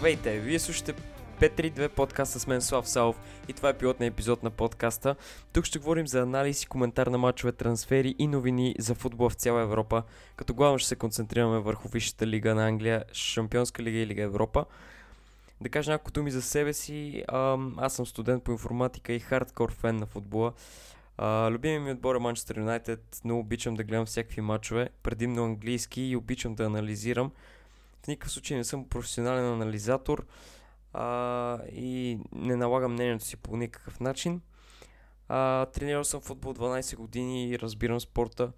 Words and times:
Здравейте, 0.00 0.40
вие 0.40 0.58
слушате 0.58 0.94
532 1.40 1.88
подкаста 1.88 2.40
с 2.40 2.46
мен 2.46 2.60
Слав 2.60 2.88
Салов 2.88 3.20
и 3.48 3.52
това 3.52 3.68
е 3.68 3.78
пилотния 3.78 4.08
епизод 4.08 4.42
на 4.42 4.50
подкаста. 4.50 5.16
Тук 5.52 5.64
ще 5.64 5.78
говорим 5.78 6.06
за 6.06 6.20
анализ 6.20 6.62
и 6.62 6.66
коментар 6.66 7.06
на 7.06 7.18
мачове, 7.18 7.52
трансфери 7.52 8.14
и 8.18 8.26
новини 8.26 8.74
за 8.78 8.94
футбол 8.94 9.28
в 9.28 9.34
цяла 9.34 9.62
Европа, 9.62 10.02
като 10.36 10.54
главно 10.54 10.78
ще 10.78 10.88
се 10.88 10.96
концентрираме 10.96 11.58
върху 11.58 11.88
Висшата 11.88 12.26
лига 12.26 12.54
на 12.54 12.68
Англия, 12.68 13.04
Шампионска 13.12 13.82
лига 13.82 13.98
и 13.98 14.06
Лига 14.06 14.22
Европа. 14.22 14.64
Да 15.60 15.68
кажа 15.68 15.90
няколко 15.90 16.10
думи 16.10 16.30
за 16.30 16.42
себе 16.42 16.72
си, 16.72 17.24
аз 17.76 17.94
съм 17.94 18.06
студент 18.06 18.44
по 18.44 18.52
информатика 18.52 19.12
и 19.12 19.20
хардкор 19.20 19.72
фен 19.72 19.96
на 19.96 20.06
футбола. 20.06 20.52
любимият 21.50 21.84
ми 21.84 21.92
отбор 21.92 22.14
е 22.14 22.18
Манчестър 22.18 22.56
Юнайтед, 22.56 23.20
но 23.24 23.38
обичам 23.38 23.74
да 23.74 23.84
гледам 23.84 24.06
всякакви 24.06 24.40
мачове, 24.40 24.88
предимно 25.02 25.44
английски 25.44 26.02
и 26.02 26.16
обичам 26.16 26.54
да 26.54 26.64
анализирам 26.64 27.32
в 28.02 28.06
никакъв 28.06 28.32
случай 28.32 28.56
не 28.56 28.64
съм 28.64 28.88
професионален 28.88 29.52
анализатор 29.52 30.26
а, 30.92 31.58
и 31.72 32.18
не 32.32 32.56
налагам 32.56 32.92
мнението 32.92 33.24
си 33.24 33.36
по 33.36 33.56
никакъв 33.56 34.00
начин. 34.00 34.40
А, 35.28 35.66
тренирал 35.66 36.04
съм 36.04 36.20
футбол 36.20 36.54
12 36.54 36.96
години 36.96 37.48
и 37.48 37.58
разбирам 37.58 38.00
спорта. 38.00 38.52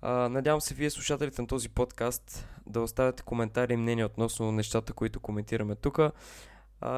А, 0.00 0.28
надявам 0.28 0.60
се 0.60 0.74
вие, 0.74 0.90
слушателите 0.90 1.42
на 1.42 1.48
този 1.48 1.68
подкаст, 1.68 2.48
да 2.66 2.80
оставяте 2.80 3.22
коментари 3.22 3.72
и 3.72 3.76
мнения 3.76 4.06
относно 4.06 4.52
нещата, 4.52 4.92
които 4.92 5.20
коментираме 5.20 5.74
тук. 5.74 6.00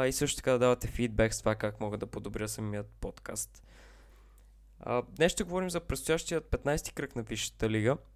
И 0.06 0.12
също 0.12 0.36
така 0.36 0.52
да 0.52 0.58
давате 0.58 0.88
фидбек 0.88 1.34
с 1.34 1.38
това 1.38 1.54
как 1.54 1.80
мога 1.80 1.98
да 1.98 2.06
подобря 2.06 2.48
самият 2.48 2.86
подкаст. 3.00 3.62
А, 4.80 5.02
днес 5.02 5.32
ще 5.32 5.44
говорим 5.44 5.70
за 5.70 5.80
предстоящият 5.80 6.50
15-ти 6.50 6.92
кръг 6.92 7.16
на 7.16 7.22
Висшата 7.22 7.70
лига– 7.70 7.96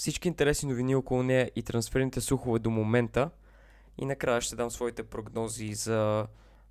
всички 0.00 0.28
интересни 0.28 0.68
новини 0.68 0.94
около 0.94 1.22
нея 1.22 1.50
и 1.56 1.62
трансферните 1.62 2.20
слухове 2.20 2.58
до 2.58 2.70
момента. 2.70 3.30
И 3.98 4.04
накрая 4.04 4.40
ще 4.40 4.56
дам 4.56 4.70
своите 4.70 5.02
прогнози 5.02 5.74
за 5.74 6.26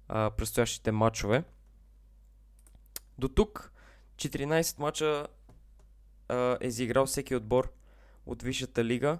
а, 0.07 0.31
предстоящите 0.31 0.91
матчове. 0.91 1.43
До 3.17 3.27
тук 3.27 3.71
14 4.15 4.79
мача 4.79 5.27
а, 6.27 6.57
е 6.61 6.67
изиграл 6.67 7.05
всеки 7.05 7.35
отбор 7.35 7.73
от 8.25 8.43
Висшата 8.43 8.85
лига. 8.85 9.19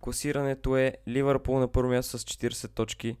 Класирането 0.00 0.76
е 0.76 0.96
Ливърпул 1.08 1.58
на 1.58 1.72
първо 1.72 1.90
място 1.90 2.18
с 2.18 2.24
40 2.24 2.70
точки, 2.70 3.16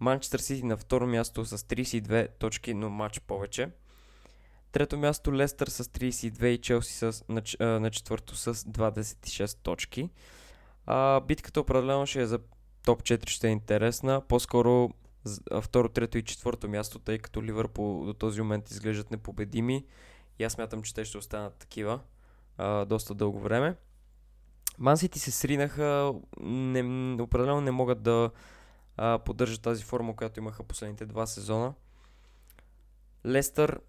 Манчестър 0.00 0.38
Сити 0.38 0.64
на 0.64 0.76
второ 0.76 1.06
място 1.06 1.44
с 1.44 1.58
32 1.58 2.28
точки, 2.38 2.74
но 2.74 2.90
матч 2.90 3.20
повече. 3.20 3.70
Трето 4.72 4.98
място 4.98 5.34
Лестър 5.34 5.68
с 5.68 5.84
32 5.84 6.44
и 6.44 6.58
Челси 6.58 6.94
с, 6.94 7.24
на, 7.28 7.42
на 7.60 7.90
четвърто 7.90 8.36
с 8.36 8.54
26 8.54 9.58
точки. 9.62 10.10
А, 10.86 11.20
битката 11.20 11.60
определено 11.60 12.06
ще 12.06 12.22
е 12.22 12.26
за 12.26 12.38
топ 12.84 13.02
4 13.02 13.28
ще 13.28 13.48
е 13.48 13.50
интересна. 13.50 14.20
По-скоро 14.28 14.90
второ, 15.60 15.88
трето 15.88 16.18
и 16.18 16.22
четвърто 16.22 16.68
място, 16.68 16.98
тъй 16.98 17.18
като 17.18 17.42
Ливърпул 17.42 18.04
до 18.04 18.14
този 18.14 18.40
момент 18.40 18.70
изглеждат 18.70 19.10
непобедими. 19.10 19.84
И 20.38 20.44
аз 20.44 20.58
мятам, 20.58 20.82
че 20.82 20.94
те 20.94 21.04
ще 21.04 21.18
останат 21.18 21.54
такива 21.54 22.00
а, 22.58 22.84
доста 22.84 23.14
дълго 23.14 23.40
време. 23.40 23.76
Мансити 24.78 25.18
се 25.18 25.30
сринаха, 25.30 26.14
не, 26.40 27.22
определено 27.22 27.60
не 27.60 27.70
могат 27.70 28.02
да 28.02 28.30
а, 28.96 29.18
поддържат 29.18 29.62
тази 29.62 29.84
форма, 29.84 30.16
която 30.16 30.40
имаха 30.40 30.62
последните 30.62 31.06
два 31.06 31.26
сезона. 31.26 31.74
Лестър 33.26 33.80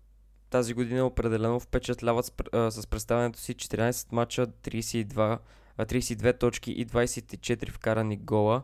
тази 0.53 0.73
година 0.73 1.05
определено 1.05 1.59
впечатляват 1.59 2.25
с, 2.25 2.31
а, 2.53 2.71
с 2.71 2.87
представянето 2.87 3.39
си 3.39 3.55
14 3.55 4.11
мача, 4.11 4.47
32, 4.47 5.39
а, 5.77 5.85
32 5.85 6.33
точки 6.39 6.71
и 6.71 6.85
24 6.85 7.71
вкарани 7.71 8.17
гола. 8.17 8.63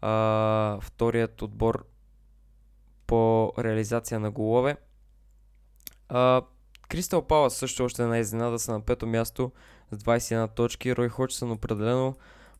А, 0.00 0.78
вторият 0.80 1.42
отбор 1.42 1.86
по 3.06 3.52
реализация 3.58 4.20
на 4.20 4.30
голове. 4.30 4.76
Кристал 6.88 7.22
Палас 7.22 7.54
също 7.56 7.84
още 7.84 8.02
една 8.02 8.18
изненада 8.18 8.58
са 8.58 8.72
на 8.72 8.80
пето 8.80 9.06
място 9.06 9.52
с 9.92 9.98
21 9.98 10.54
точки. 10.54 10.96
Рой 10.96 11.08
Ходжсън 11.08 11.50
определено 11.50 12.14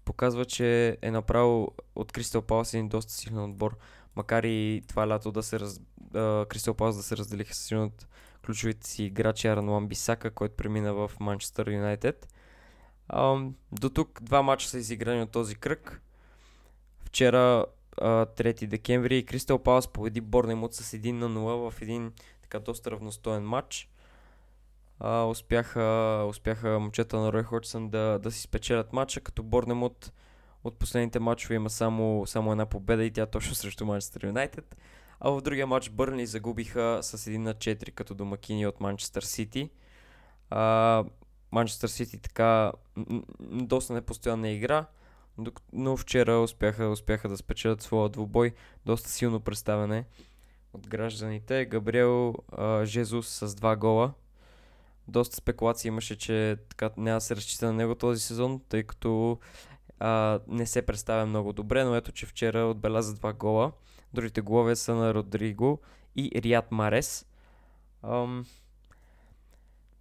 показва, 0.05 0.45
че 0.45 0.99
е 1.03 1.11
направил 1.11 1.69
от 1.95 2.13
Кристал 2.13 2.43
Палас 2.43 2.75
един 2.75 2.89
доста 2.89 3.13
силен 3.13 3.45
отбор. 3.45 3.77
Макар 4.17 4.45
и 4.45 4.83
това 4.89 5.09
лято 5.09 5.33
да 5.33 5.43
се 5.43 5.61
раз... 5.61 5.81
Кристал 6.49 6.75
Палас 6.75 6.97
да 6.97 7.03
се 7.03 7.17
разделиха 7.17 7.55
с 7.55 7.73
един 7.73 7.85
от 7.85 8.07
ключовите 8.47 8.89
си 8.89 9.05
играчи 9.05 9.47
Аран 9.47 9.69
Ламбисака, 9.69 10.19
Бисака, 10.19 10.35
който 10.35 10.57
премина 10.57 10.95
в 10.95 11.11
Манчестър 11.21 11.71
Юнайтед. 11.71 12.29
До 13.73 13.91
тук 13.95 14.23
два 14.23 14.43
мача 14.43 14.69
са 14.69 14.79
изиграни 14.79 15.23
от 15.23 15.31
този 15.31 15.55
кръг. 15.55 16.03
Вчера, 17.05 17.65
3 17.97 18.67
декември, 18.67 19.25
Кристал 19.25 19.59
Палас 19.59 19.89
победи 19.89 20.21
Борнемут 20.21 20.75
с 20.75 20.97
1 20.99 21.13
на 21.13 21.29
0 21.29 21.71
в 21.71 21.83
един 21.83 22.13
така 22.43 22.59
доста 22.59 22.91
равностоен 22.91 23.43
матч. 23.43 23.89
А, 25.01 25.25
успяха, 25.25 26.27
успяха 26.29 26.79
момчета 26.81 27.17
на 27.17 27.33
Рой 27.33 27.43
Ходжсън 27.43 27.89
да, 27.89 28.19
да 28.19 28.31
си 28.31 28.41
спечелят 28.41 28.93
матча, 28.93 29.21
като 29.21 29.43
Борнемут 29.43 30.13
от 30.65 30.79
последните 30.79 31.19
матчове 31.19 31.55
има 31.55 31.71
само, 31.71 32.27
само 32.27 32.53
една 32.53 32.67
победа 32.67 33.05
и 33.05 33.11
тя 33.11 33.23
е 33.23 33.31
точно 33.31 33.55
срещу 33.55 33.85
Манчестър 33.85 34.27
Юнайтед. 34.27 34.77
А 35.21 35.31
в 35.31 35.41
другия 35.41 35.67
матч 35.67 35.91
Бърни 35.91 36.27
загубиха 36.27 36.99
с 37.03 37.19
1 37.19 37.37
на 37.37 37.55
4 37.55 37.91
като 37.91 38.15
домакини 38.15 38.67
от 38.67 38.81
Манчестър 38.81 39.23
Сити. 39.23 39.71
Манчестър 41.53 41.89
Сити 41.89 42.19
така 42.19 42.73
доста 43.41 43.93
непостоянна 43.93 44.49
игра, 44.49 44.87
но 45.73 45.97
вчера 45.97 46.39
успяха, 46.39 46.89
успяха 46.89 47.29
да 47.29 47.37
спечелят 47.37 47.83
своя 47.83 48.09
двубой. 48.09 48.55
Доста 48.87 49.09
силно 49.09 49.41
представяне 49.41 50.05
от 50.73 50.89
гражданите. 50.89 51.65
Габриел 51.65 52.35
а, 52.53 52.85
Жезус 52.85 53.29
с 53.29 53.55
два 53.55 53.77
гола. 53.77 54.13
Доста 55.09 55.37
спекулации 55.37 55.89
имаше, 55.89 56.19
че 56.19 56.57
така 56.69 56.91
няма 56.97 57.17
да 57.17 57.21
се 57.21 57.37
разчита 57.37 57.67
на 57.67 57.73
него 57.73 57.95
този 57.95 58.21
сезон, 58.21 58.61
тъй 58.69 58.83
като 58.83 59.39
а, 59.99 60.41
не 60.49 60.67
се 60.67 60.87
представя 60.87 61.27
много 61.27 61.53
добре, 61.53 61.85
но 61.85 61.95
ето, 61.95 62.13
че 62.13 62.27
вчера 62.27 62.67
отбеляза 62.67 63.15
два 63.15 63.33
гола. 63.33 63.73
Другите 64.15 64.41
голове 64.41 64.77
са 64.77 64.95
на 64.95 65.15
Родриго 65.15 65.81
и 66.17 66.31
Рият 66.35 66.73
Марес. 66.73 67.27
Ам, 68.03 68.47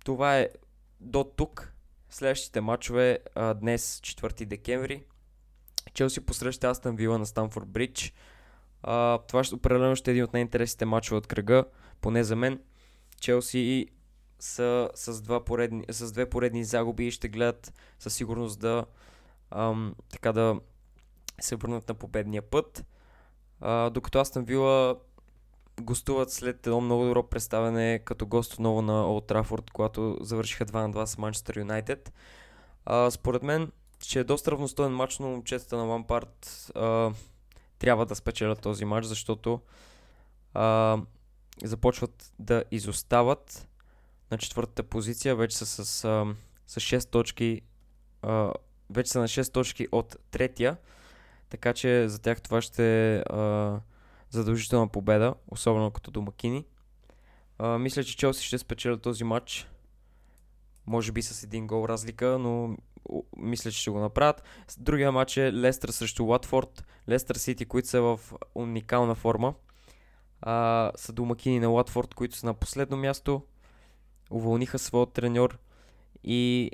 това 0.05 0.37
е 0.37 0.49
до 0.99 1.23
тук. 1.23 1.73
Следващите 2.09 2.61
матчове 2.61 3.19
а, 3.35 3.53
днес, 3.53 3.99
4 3.99 4.45
декември. 4.45 5.03
Челси 5.93 6.25
посреща 6.25 6.69
Астан 6.69 6.95
Вила 6.95 7.19
на 7.19 7.25
Станфорд 7.25 7.67
Бридж. 7.67 8.13
Това 9.27 9.43
ще, 9.43 9.55
определено 9.55 9.95
ще 9.95 10.11
е 10.11 10.13
един 10.13 10.23
от 10.23 10.33
най-интересните 10.33 10.85
матчове 10.85 11.17
от 11.17 11.27
кръга, 11.27 11.65
поне 12.01 12.23
за 12.23 12.35
мен. 12.35 12.59
Челси 13.19 13.87
са 14.39 14.89
с, 14.95 15.21
два 15.21 15.45
поредни, 15.45 15.85
с 15.89 16.11
две 16.11 16.29
поредни 16.29 16.63
загуби 16.63 17.07
и 17.07 17.11
ще 17.11 17.29
гледат 17.29 17.73
със 17.99 18.13
сигурност 18.13 18.59
да 18.59 18.85
ам, 19.51 19.95
така 20.09 20.31
да 20.31 20.59
се 21.39 21.55
върнат 21.55 21.89
на 21.89 21.95
победния 21.95 22.41
път. 22.41 22.85
А, 23.61 23.89
докато 23.89 24.19
Астан 24.19 24.43
Вила 24.43 24.95
гостуват 25.81 26.31
след 26.31 26.67
едно 26.67 26.81
много 26.81 27.03
добро 27.03 27.23
представяне 27.23 27.99
като 28.05 28.25
гост 28.25 28.53
отново 28.53 28.81
на 28.81 29.07
Олд 29.07 29.27
Трафорд, 29.27 29.71
когато 29.71 30.17
завършиха 30.21 30.65
2 30.65 30.73
на 30.73 30.91
2 30.91 31.05
с 31.05 31.17
Манчестър 31.17 31.57
Юнайтед. 31.57 32.13
Според 33.09 33.43
мен, 33.43 33.71
че 33.99 34.19
е 34.19 34.23
доста 34.23 34.51
равностоен 34.51 34.91
матч, 34.91 35.19
но 35.19 35.27
момчетата 35.27 35.77
на 35.77 35.83
Лампард 35.83 36.71
а, 36.75 37.11
трябва 37.79 38.05
да 38.05 38.15
спечелят 38.15 38.61
този 38.61 38.85
матч, 38.85 39.05
защото 39.05 39.61
а, 40.53 40.97
започват 41.63 42.33
да 42.39 42.63
изостават 42.71 43.67
на 44.31 44.37
четвъртата 44.37 44.83
позиция, 44.83 45.35
вече 45.35 45.57
са 45.57 45.65
с, 45.65 46.05
а, 46.05 46.35
с 46.67 46.79
6 46.79 47.09
точки, 47.09 47.61
а, 48.21 48.53
вече 48.89 49.11
са 49.11 49.19
на 49.19 49.27
6 49.27 49.53
точки 49.53 49.87
от 49.91 50.17
третия, 50.31 50.77
така 51.49 51.73
че 51.73 52.09
за 52.09 52.19
тях 52.19 52.41
това 52.41 52.61
ще 52.61 53.15
е 53.15 53.23
задължителна 54.29 54.87
победа, 54.87 55.33
особено 55.47 55.91
като 55.91 56.11
домакини. 56.11 56.65
А, 57.57 57.77
мисля, 57.77 58.03
че 58.03 58.17
Челси 58.17 58.45
ще 58.45 58.57
спечелят 58.57 59.01
този 59.01 59.23
матч. 59.23 59.69
Може 60.87 61.11
би 61.11 61.21
с 61.21 61.43
един 61.43 61.67
гол 61.67 61.87
разлика, 61.87 62.39
но 62.39 62.77
мисля, 63.37 63.71
че 63.71 63.81
ще 63.81 63.91
го 63.91 63.99
направят. 63.99 64.43
Другия 64.77 65.11
матч 65.11 65.37
е 65.37 65.53
Лестър 65.53 65.89
срещу 65.89 66.25
Латфорд. 66.25 66.85
Лестър 67.09 67.35
Сити, 67.35 67.65
които 67.65 67.87
са 67.87 68.01
в 68.01 68.19
уникална 68.55 69.15
форма. 69.15 69.53
А, 70.41 70.91
са 70.95 71.13
домакини 71.13 71.59
на 71.59 71.67
Латфорд, 71.67 72.13
които 72.13 72.35
са 72.35 72.45
на 72.45 72.53
последно 72.53 72.97
място. 72.97 73.41
Уволниха 74.31 74.79
своят 74.79 75.13
треньор 75.13 75.57
и 76.23 76.71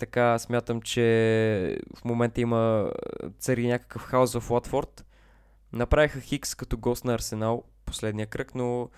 така 0.00 0.38
смятам, 0.38 0.82
че 0.82 1.78
в 1.96 2.04
момента 2.04 2.40
има 2.40 2.90
цари 3.38 3.66
някакъв 3.66 4.02
хаос 4.02 4.38
в 4.38 4.50
Латфорд. 4.50 5.04
Направиха 5.72 6.20
Хикс 6.20 6.54
като 6.54 6.78
гост 6.78 7.04
на 7.04 7.14
Арсенал 7.14 7.64
последния 7.84 8.26
кръг, 8.26 8.54
но 8.54 8.90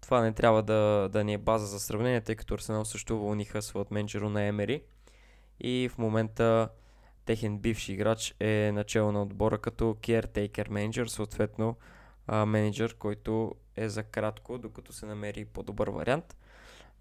това 0.00 0.20
не 0.20 0.32
трябва 0.32 0.62
да, 0.62 1.08
да 1.12 1.24
ни 1.24 1.34
е 1.34 1.38
база 1.38 1.66
за 1.66 1.80
сравнение, 1.80 2.20
тъй 2.20 2.34
като 2.34 2.54
Арсенал 2.54 2.84
също 2.84 3.16
уволниха 3.16 3.62
своят 3.62 3.90
менеджер 3.90 4.20
на 4.20 4.42
Емери. 4.42 4.82
И 5.60 5.88
в 5.92 5.98
момента 5.98 6.68
техен 7.24 7.58
бивши 7.58 7.92
играч 7.92 8.34
е 8.40 8.70
начало 8.74 9.12
на 9.12 9.22
отбора 9.22 9.58
като 9.58 9.84
caretaker 9.84 10.70
менеджер, 10.70 11.06
съответно 11.06 11.76
менеджер, 12.46 12.94
който 12.94 13.54
е 13.76 13.88
за 13.88 14.02
кратко, 14.02 14.58
докато 14.58 14.92
се 14.92 15.06
намери 15.06 15.44
по-добър 15.44 15.88
вариант. 15.88 16.36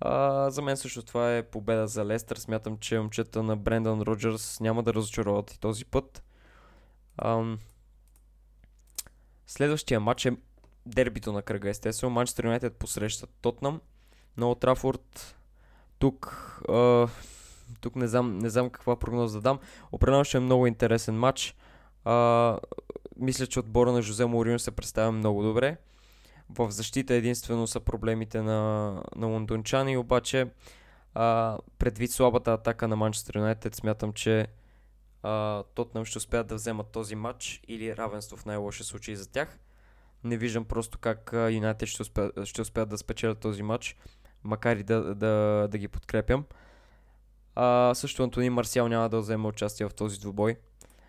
А, 0.02 0.50
за 0.50 0.62
мен 0.62 0.78
също 0.78 1.04
това 1.04 1.38
е 1.38 1.44
победа 1.44 1.88
за 1.88 2.06
Лестър. 2.06 2.38
Смятам, 2.38 2.78
че 2.78 3.00
момчета 3.00 3.44
на 3.44 3.58
Брендан 3.58 4.02
Роджерс 4.02 4.60
няма 4.60 4.84
да 4.84 4.94
разочароват 4.94 5.54
и 5.54 5.60
този 5.60 5.86
път. 5.86 6.24
Ам... 7.18 7.60
Следващия 9.48 10.00
матч 10.00 10.26
е 10.26 10.38
дербито 10.86 11.34
на 11.34 11.42
кръга, 11.42 11.70
естествено. 11.70 12.14
Манчестър 12.14 12.44
Юнайтед 12.44 12.76
посреща 12.76 13.28
Тотнам 13.28 13.82
на 14.38 14.50
Отрафорд. 14.50 15.38
Тук, 16.00 16.28
а, 16.70 17.08
тук 17.82 17.96
не 17.96 18.08
знам, 18.08 18.38
не 18.38 18.50
знам 18.50 18.70
каква 18.70 19.00
прогноза 19.00 19.38
да 19.38 19.42
дам. 19.42 19.60
Определено 19.92 20.24
ще 20.24 20.38
е 20.38 20.40
много 20.40 20.68
интересен 20.68 21.16
матч. 21.16 21.56
А, 22.06 22.58
мисля, 23.18 23.48
че 23.48 23.60
отбора 23.60 23.92
на 23.92 24.02
Жозе 24.02 24.26
Морино 24.26 24.60
се 24.60 24.72
представя 24.72 25.12
много 25.12 25.44
добре. 25.44 25.78
В 26.58 26.72
защита 26.72 27.14
единствено 27.14 27.68
са 27.68 27.80
проблемите 27.80 28.42
на, 28.42 28.92
на 29.16 29.28
лондончани, 29.28 29.98
обаче 29.98 30.52
а, 31.14 31.58
предвид 31.78 32.12
слабата 32.12 32.54
атака 32.54 32.88
на 32.88 32.96
Манчестър 32.96 33.36
Юнайтед 33.36 33.76
смятам, 33.76 34.14
че 34.14 34.48
Тотнам 35.76 36.06
ще 36.06 36.18
успеят 36.18 36.48
да 36.48 36.56
вземат 36.56 36.88
този 36.88 37.16
матч 37.16 37.62
или 37.68 37.98
равенство 37.98 38.38
в 38.38 38.46
най-лошия 38.46 38.86
случай 38.86 39.16
за 39.16 39.32
тях. 39.32 39.60
Не 40.24 40.38
виждам 40.38 40.66
просто 40.66 41.00
как 41.00 41.30
Юнайтед 41.34 41.90
ще, 41.90 42.02
успе, 42.02 42.30
ще 42.44 42.62
успеят 42.62 42.90
да 42.90 42.98
спечелят 42.98 43.40
този 43.40 43.64
матч, 43.64 43.98
макар 44.44 44.76
и 44.76 44.84
да, 44.84 45.16
да, 45.16 45.68
да 45.72 45.78
ги 45.78 45.88
подкрепям. 45.88 46.46
А, 47.56 47.94
също 47.96 48.24
Антони 48.24 48.50
Марсиал 48.50 48.88
няма 48.88 49.10
да 49.10 49.20
вземе 49.20 49.48
участие 49.48 49.90
в 49.90 49.94
този 49.94 50.20
двубой. 50.20 50.56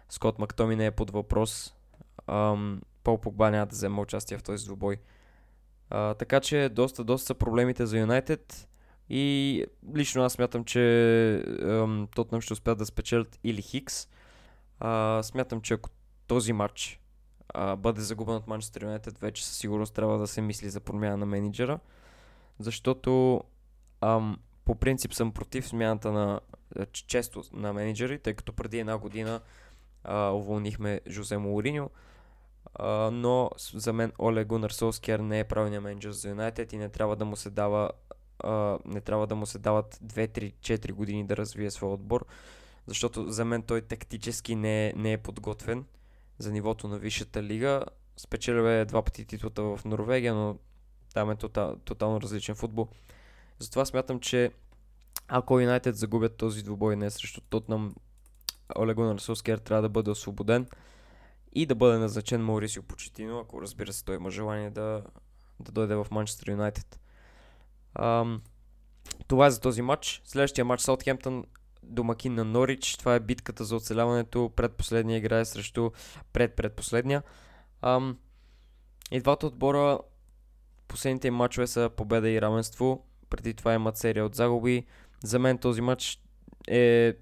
Скот 0.08 0.38
Мактоми 0.38 0.76
не 0.76 0.86
е 0.86 0.90
под 0.90 1.10
въпрос. 1.10 1.74
Ам, 2.26 2.80
Пол 3.04 3.20
Погба 3.20 3.50
няма 3.50 3.66
да 3.66 3.72
вземе 3.72 4.00
участие 4.00 4.38
в 4.38 4.42
този 4.42 4.64
двубой. 4.64 4.96
А, 5.94 6.14
така 6.14 6.40
че 6.40 6.68
доста, 6.68 7.04
доста 7.04 7.26
са 7.26 7.34
проблемите 7.34 7.86
за 7.86 7.98
Юнайтед. 7.98 8.68
И 9.08 9.64
лично 9.94 10.22
аз 10.22 10.32
смятам, 10.32 10.64
че 10.64 11.44
Тотнам 12.14 12.40
ще 12.40 12.52
успеят 12.52 12.78
да 12.78 12.86
спечелят 12.86 13.38
или 13.44 13.62
Хикс. 13.62 14.08
А, 14.80 15.22
смятам, 15.22 15.60
че 15.60 15.74
ако 15.74 15.90
този 16.26 16.52
матч 16.52 17.00
а, 17.48 17.76
бъде 17.76 18.00
загубен 18.00 18.34
от 18.34 18.46
Манчестър 18.46 18.82
Юнайтед, 18.82 19.18
вече 19.18 19.46
със 19.46 19.56
сигурност 19.56 19.94
трябва 19.94 20.18
да 20.18 20.26
се 20.26 20.40
мисли 20.40 20.70
за 20.70 20.80
промяна 20.80 21.16
на 21.16 21.26
менеджера. 21.26 21.78
Защото 22.58 23.40
ам, 24.00 24.38
по 24.64 24.74
принцип 24.74 25.14
съм 25.14 25.32
против 25.32 25.68
смяната 25.68 26.12
на 26.12 26.40
често 26.92 27.42
на 27.52 27.72
менеджери, 27.72 28.18
тъй 28.18 28.34
като 28.34 28.52
преди 28.52 28.78
една 28.78 28.98
година 28.98 29.40
а, 30.04 30.30
уволнихме 30.30 31.00
Жозе 31.08 31.38
Молориньо. 31.38 31.90
Но 33.12 33.50
за 33.74 33.92
мен 33.92 34.12
Оле 34.18 34.44
Гунар 34.44 34.70
Солскияр 34.70 35.18
не 35.18 35.38
е 35.40 35.44
правилният 35.44 35.84
менеджер 35.84 36.10
за 36.10 36.28
Юнайтед 36.28 36.72
и 36.72 36.76
не 36.76 36.88
трябва 36.88 37.16
да 37.16 37.24
му 37.24 37.36
се 37.36 37.50
дава 37.50 37.90
uh, 38.44 38.78
не 38.84 39.00
трябва 39.00 39.26
да 39.26 39.34
му 39.34 39.46
се 39.46 39.58
дават 39.58 39.94
2-3-4 39.94 40.92
години 40.92 41.26
да 41.26 41.36
развие 41.36 41.70
своя 41.70 41.94
отбор, 41.94 42.26
защото 42.86 43.30
за 43.30 43.44
мен 43.44 43.62
той 43.62 43.82
тактически 43.82 44.54
не 44.54 44.88
е, 44.88 44.92
не 44.96 45.12
е 45.12 45.18
подготвен 45.18 45.84
за 46.38 46.52
нивото 46.52 46.88
на 46.88 46.98
висшата 46.98 47.42
лига. 47.42 47.84
Спечелил 48.16 48.62
е 48.62 48.84
два 48.84 49.02
пъти 49.02 49.24
титлата 49.24 49.62
в 49.62 49.80
Норвегия, 49.84 50.34
но 50.34 50.58
там 51.14 51.30
е 51.30 51.36
тотал, 51.36 51.76
тотално 51.76 52.20
различен 52.20 52.54
футбол. 52.54 52.88
Затова 53.58 53.84
смятам, 53.84 54.20
че 54.20 54.52
ако 55.28 55.60
Юнайтед 55.60 55.96
загубят 55.96 56.36
този 56.36 56.62
двубой 56.62 56.96
не 56.96 57.10
срещу 57.10 57.40
Тотнам, 57.40 57.94
Оле 58.78 58.94
Гунар 58.94 59.18
трябва 59.64 59.82
да 59.82 59.88
бъде 59.88 60.10
освободен 60.10 60.66
и 61.52 61.66
да 61.66 61.74
бъде 61.74 61.98
назначен 61.98 62.44
Маурисио 62.44 62.82
Почетино, 62.82 63.38
ако 63.38 63.62
разбира 63.62 63.92
се 63.92 64.04
той 64.04 64.16
има 64.16 64.30
желание 64.30 64.70
да, 64.70 65.02
да 65.60 65.72
дойде 65.72 65.94
в 65.94 66.06
Манчестър 66.10 66.50
Юнайтед. 66.50 67.00
Това 69.28 69.46
е 69.46 69.50
за 69.50 69.60
този 69.60 69.82
матч. 69.82 70.22
Следващия 70.24 70.64
матч 70.64 70.82
Саутхемптън 70.82 71.44
домакин 71.82 72.34
на 72.34 72.44
Норич. 72.44 72.96
Това 72.96 73.14
е 73.14 73.20
битката 73.20 73.64
за 73.64 73.76
оцеляването. 73.76 74.52
Предпоследния 74.56 75.18
играе 75.18 75.44
срещу 75.44 75.90
предпредпоследния. 76.32 77.22
Ам, 77.82 78.18
и 79.10 79.20
двата 79.20 79.46
отбора 79.46 79.98
последните 80.88 81.28
им 81.28 81.34
матчове 81.34 81.66
са 81.66 81.90
победа 81.96 82.30
и 82.30 82.40
равенство. 82.40 83.06
Преди 83.30 83.54
това 83.54 83.74
имат 83.74 83.96
серия 83.96 84.24
от 84.26 84.34
загуби. 84.34 84.86
За 85.24 85.38
мен 85.38 85.58
този 85.58 85.80
матч 85.80 86.18
е 86.68 87.14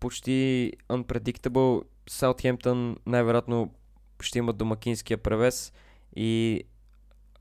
почти 0.00 0.72
unpredictable 0.88 1.82
Саутхемптън 2.08 2.96
най-вероятно 3.06 3.74
ще 4.20 4.38
имат 4.38 4.56
домакинския 4.56 5.18
превес 5.18 5.72
и 6.16 6.62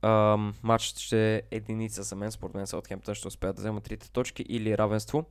ам, 0.02 0.54
матчът 0.64 1.00
ще 1.00 1.36
е 1.36 1.42
единица 1.52 2.04
за 2.04 2.16
мен. 2.16 2.32
Според 2.32 2.56
мен 2.56 2.68
Саутхемптън 2.68 3.16
ще 3.16 3.28
успеят 3.28 3.56
да 3.56 3.62
вземат 3.62 3.84
трите 3.84 4.12
точки 4.12 4.46
или 4.50 4.78
равенство. 4.78 5.26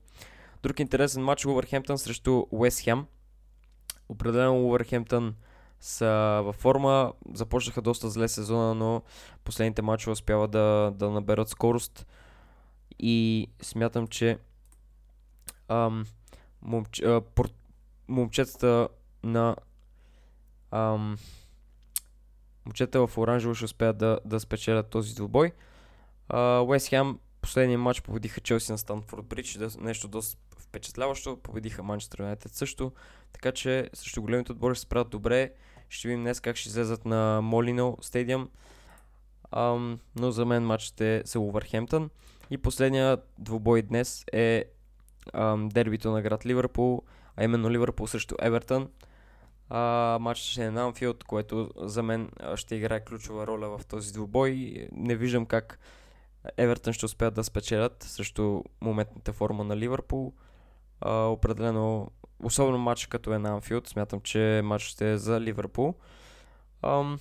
Друг 0.63 0.81
интересен 0.81 1.25
матч 1.25 1.47
Уверхемптън 1.47 1.99
срещу 1.99 2.47
Уест 2.51 2.81
Хем. 2.81 3.07
Определено 4.09 4.67
Уверхемптън 4.67 5.35
са 5.81 6.41
във 6.45 6.57
форма. 6.57 7.13
Започнаха 7.35 7.83
доста 7.83 8.11
зле 8.11 8.29
сезона, 8.29 8.75
но 8.75 9.03
последните 9.45 9.83
матчове 9.83 10.13
успяват 10.13 10.51
да, 10.51 10.93
да 10.97 11.11
наберат 11.11 11.49
скорост. 11.49 12.07
И 12.99 13.49
смятам, 13.63 14.07
че 14.07 14.39
ам, 15.69 16.07
момч, 16.63 17.03
а, 17.03 17.21
пор, 17.21 17.49
момчетата 18.09 18.89
на 19.25 19.57
ам, 20.71 21.19
момчета 22.67 23.07
в 23.07 23.19
оранжево 23.19 23.55
ще 23.55 23.65
успеят 23.65 23.99
да, 23.99 24.19
да 24.25 24.41
спечелят 24.41 24.91
този 24.91 25.15
двубой. 25.15 25.53
Уест 26.63 26.89
Хем 26.89 27.19
последния 27.41 27.79
матч 27.79 28.03
победиха 28.03 28.41
Челси 28.41 28.73
на 28.73 28.79
Станфорд 28.79 29.25
Бридж, 29.25 29.59
нещо 29.79 30.09
доста 30.09 30.39
впечатляващо, 30.59 31.37
победиха 31.37 31.83
Манчестър 31.83 32.19
Юнайтед 32.19 32.53
също, 32.53 32.93
така 33.33 33.53
че 33.53 33.91
срещу 33.93 34.23
големите 34.23 34.53
отбори 34.53 34.75
ще 34.75 34.81
се 34.81 34.83
справят 34.83 35.11
добре. 35.11 35.53
Ще 35.89 36.09
видим 36.09 36.23
днес 36.23 36.41
как 36.41 36.57
ще 36.57 36.69
излезат 36.69 37.05
на 37.05 37.41
Молино 37.43 37.99
стадиум. 38.01 38.49
Um, 39.53 39.99
но 40.17 40.31
за 40.31 40.47
мен 40.47 40.67
матчът 40.67 41.01
е 41.01 41.23
с 41.25 41.39
Увърхемптън. 41.39 42.11
И 42.51 42.59
последният 42.59 43.33
двубой 43.39 43.83
днес 43.83 44.25
е 44.33 44.65
um, 45.27 45.73
дербито 45.73 46.11
на 46.11 46.23
град 46.23 46.47
Ливърпул, 46.47 47.03
а 47.37 47.45
именно 47.45 47.71
Ливърпул 47.71 48.07
срещу 48.07 48.35
Евертън. 48.41 48.89
А, 49.71 50.19
матчът 50.21 50.47
ще 50.47 50.65
е 50.65 50.71
на 50.71 50.83
Анфилд, 50.83 51.25
което 51.25 51.71
за 51.77 52.03
мен 52.03 52.31
ще 52.55 52.75
играе 52.75 53.05
ключова 53.05 53.47
роля 53.47 53.79
в 53.79 53.87
този 53.87 54.13
двубой. 54.13 54.75
Не 54.93 55.17
виждам 55.17 55.47
как 55.47 55.79
Евертън 56.57 56.93
ще 56.93 57.07
успеят 57.07 57.35
да 57.35 57.45
спечелят 57.45 58.03
срещу 58.03 58.63
моментната 58.81 59.33
форма 59.33 59.65
на 59.65 59.77
Ливърпул. 59.77 60.33
А, 61.01 61.13
определено, 61.13 62.11
особено 62.43 62.79
матч 62.79 63.07
като 63.07 63.33
е 63.33 63.39
на 63.39 63.51
Анфилд, 63.51 63.89
смятам, 63.89 64.21
че 64.21 64.61
матч 64.65 64.85
ще 64.85 65.13
е 65.13 65.19
за 65.19 65.41
Ливърпул. 65.41 65.95
Ам, 66.83 67.19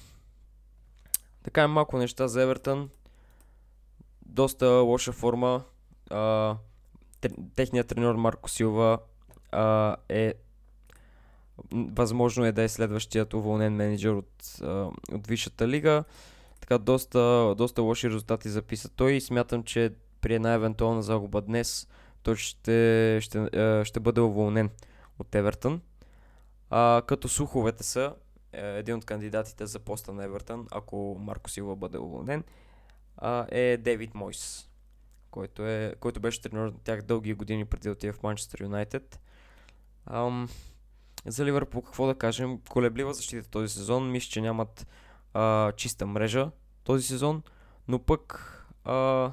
така 1.43 1.63
е 1.63 1.67
малко 1.67 1.97
неща 1.97 2.27
за 2.27 2.41
Евертън. 2.41 2.89
Доста 4.25 4.67
лоша 4.67 5.11
форма. 5.11 5.63
А, 6.09 6.55
техният 7.55 7.87
тренер 7.87 8.13
Марко 8.13 8.49
Силва 8.49 8.99
а, 9.51 9.95
е 10.09 10.33
Възможно 11.71 12.45
е 12.45 12.51
да 12.51 12.63
е 12.63 12.69
следващият 12.69 13.33
уволнен 13.33 13.75
менеджер 13.75 14.11
от, 14.11 14.59
от 15.11 15.27
Висшата 15.27 15.67
лига. 15.67 16.03
Така 16.59 16.77
доста, 16.77 17.55
доста 17.57 17.81
лоши 17.81 18.09
резултати 18.09 18.49
записа 18.49 18.89
той 18.89 19.13
и 19.13 19.21
смятам, 19.21 19.63
че 19.63 19.93
при 20.21 20.35
една 20.35 20.53
евентуална 20.53 21.03
загуба 21.03 21.41
днес 21.41 21.87
той 22.23 22.35
ще, 22.35 23.19
ще, 23.21 23.49
ще 23.85 23.99
бъде 23.99 24.21
уволнен 24.21 24.69
от 25.19 25.35
Евертън. 25.35 25.81
А, 26.69 27.01
като 27.07 27.29
слуховете 27.29 27.83
са, 27.83 28.15
е, 28.53 28.77
един 28.79 28.95
от 28.95 29.05
кандидатите 29.05 29.65
за 29.65 29.79
поста 29.79 30.13
на 30.13 30.23
Евертън, 30.23 30.67
ако 30.71 31.17
Марко 31.19 31.49
Силва 31.49 31.75
бъде 31.75 31.97
уволнен, 31.97 32.43
е 33.49 33.77
Дейвид 33.77 34.13
Мойс, 34.13 34.69
който, 35.31 35.67
е, 35.67 35.95
който 35.99 36.19
беше 36.19 36.41
тренер 36.41 36.65
на 36.65 36.79
тях 36.83 37.01
дълги 37.01 37.33
години 37.33 37.65
преди 37.65 37.87
да 37.87 37.91
отиде 37.91 38.13
в 38.13 38.23
Манчестър 38.23 38.63
Юнайтед. 38.63 39.19
За 41.25 41.45
Ливърпул 41.45 41.81
какво 41.81 42.07
да 42.07 42.15
кажем? 42.15 42.59
Колеблива 42.69 43.13
защита 43.13 43.49
този 43.49 43.73
сезон. 43.73 44.11
Мисля, 44.11 44.29
че 44.29 44.41
нямат 44.41 44.87
а, 45.33 45.71
чиста 45.71 46.07
мрежа 46.07 46.51
този 46.83 47.07
сезон, 47.07 47.43
но 47.87 47.99
пък 47.99 48.49
а, 48.83 49.31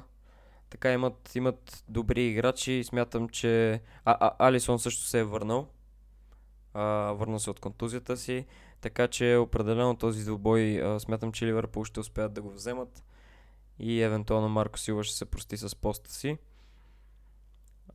така 0.69 0.91
имат, 0.91 1.35
имат 1.35 1.83
добри 1.87 2.27
играчи. 2.27 2.83
Смятам, 2.83 3.29
че 3.29 3.73
а, 3.73 3.81
а, 4.05 4.47
Алисон 4.47 4.79
също 4.79 5.03
се 5.03 5.19
е 5.19 5.23
върнал. 5.23 5.67
А, 6.73 6.83
върнал 7.11 7.39
се 7.39 7.49
от 7.49 7.59
контузията 7.59 8.17
си. 8.17 8.45
Така 8.81 9.07
че 9.07 9.35
определено 9.35 9.97
този 9.97 10.23
двубой 10.23 10.83
смятам, 10.99 11.31
че 11.31 11.45
Ливърпул 11.45 11.83
ще 11.83 11.99
успеят 11.99 12.33
да 12.33 12.41
го 12.41 12.51
вземат. 12.51 13.03
И 13.79 14.01
евентуално 14.01 14.49
Марко 14.49 14.79
Силва 14.79 15.03
ще 15.03 15.17
се 15.17 15.25
прости 15.25 15.57
с 15.57 15.75
поста 15.75 16.11
си. 16.11 16.37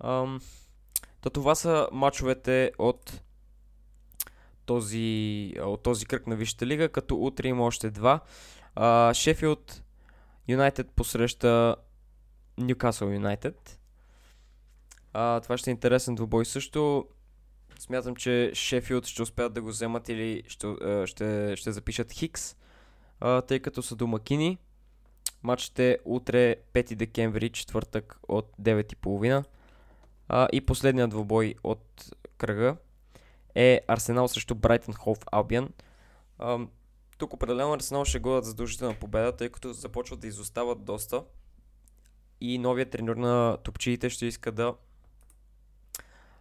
Ам, 0.00 0.41
то 1.21 1.31
това 1.31 1.55
са 1.55 1.88
мачовете 1.93 2.73
от 2.79 3.21
този, 4.66 5.52
от 5.61 5.82
този 5.82 6.06
кръг 6.06 6.26
на 6.26 6.37
Висшата 6.37 6.66
лига, 6.66 6.88
като 6.88 7.16
утре 7.16 7.49
има 7.49 7.64
още 7.64 7.90
два. 7.90 8.20
Шефилд 9.12 9.82
Юнайтед 10.49 10.90
посреща 10.90 11.76
Ньюкасъл 12.58 13.06
Юнайтед. 13.06 13.80
Това 15.12 15.56
ще 15.56 15.70
е 15.70 15.73
интересен 15.73 16.14
двубой 16.14 16.44
също. 16.44 17.06
Смятам, 17.78 18.16
че 18.16 18.50
Шефилд 18.54 19.06
ще 19.06 19.23
успеят 19.23 19.52
да 19.52 19.62
го 19.62 19.68
вземат 19.68 20.08
или 20.08 20.42
ще, 20.49 20.66
ще, 21.06 21.56
ще 21.56 21.73
запишат 21.73 22.12
Хикс, 22.12 22.56
тъй 23.46 23.61
като 23.61 23.82
са 23.82 23.96
домакини. 23.96 24.58
Матчът 25.42 25.78
е 25.78 25.99
утре 26.04 26.56
5 26.73 26.94
декември, 26.94 27.50
четвъртък 27.50 28.18
от 28.28 28.52
9.30. 28.62 29.44
А, 30.28 30.49
и 30.52 30.61
последният 30.61 31.11
двубой 31.11 31.54
от 31.64 32.11
кръга 32.38 32.76
е 33.56 33.80
Арсенал 33.88 34.28
срещу 34.28 34.54
Брайтън 34.54 34.94
Хоф 34.94 35.18
Албиан. 35.32 35.68
тук 37.18 37.32
определено 37.32 37.72
Арсенал 37.72 38.04
ще 38.04 38.18
годят 38.18 38.44
задължителна 38.44 38.94
победа, 38.94 39.36
тъй 39.36 39.48
като 39.48 39.72
започват 39.72 40.20
да 40.20 40.26
изостават 40.26 40.84
доста. 40.84 41.22
И 42.40 42.58
новият 42.58 42.90
тренер 42.90 43.16
на 43.16 43.56
топчиите 43.56 44.10
ще 44.10 44.26
иска 44.26 44.52
да 44.52 44.75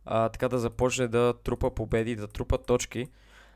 а, 0.06 0.30
така 0.30 0.50
да 0.50 0.60
започне 0.60 1.08
да 1.08 1.34
трупа 1.44 1.72
победи, 1.76 2.16
да 2.16 2.28
трупа 2.28 2.58
точки, 2.58 3.08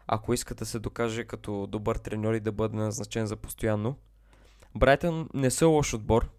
ако 0.08 0.34
иска 0.34 0.56
да 0.56 0.66
се 0.66 0.80
докаже 0.80 1.24
като 1.24 1.68
добър 1.68 1.96
треньор 1.96 2.34
и 2.34 2.40
да 2.40 2.52
бъде 2.52 2.78
назначен 2.78 3.26
за 3.26 3.36
постоянно. 3.36 3.96
Брайтън 4.76 5.30
не 5.34 5.52
са 5.52 5.68
лош 5.68 5.94
отбор, 5.94 6.30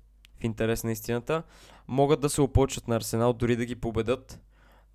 в 0.40 0.44
интерес 0.44 0.84
на 0.84 0.92
истината. 0.92 1.42
Могат 1.88 2.20
да 2.20 2.30
се 2.30 2.40
опочат 2.40 2.88
на 2.88 2.96
Арсенал, 2.96 3.32
дори 3.32 3.56
да 3.56 3.64
ги 3.64 3.76
победат. 3.76 4.40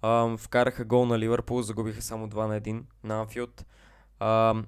Ам, 0.05 0.37
вкараха 0.37 0.85
гол 0.85 1.05
на 1.05 1.19
Ливърпул, 1.19 1.61
загубиха 1.61 2.01
само 2.01 2.29
2 2.29 2.47
на 2.47 2.61
1 2.61 2.83
на 3.03 3.19
Анфилд. 3.19 3.65
Ам, 4.19 4.65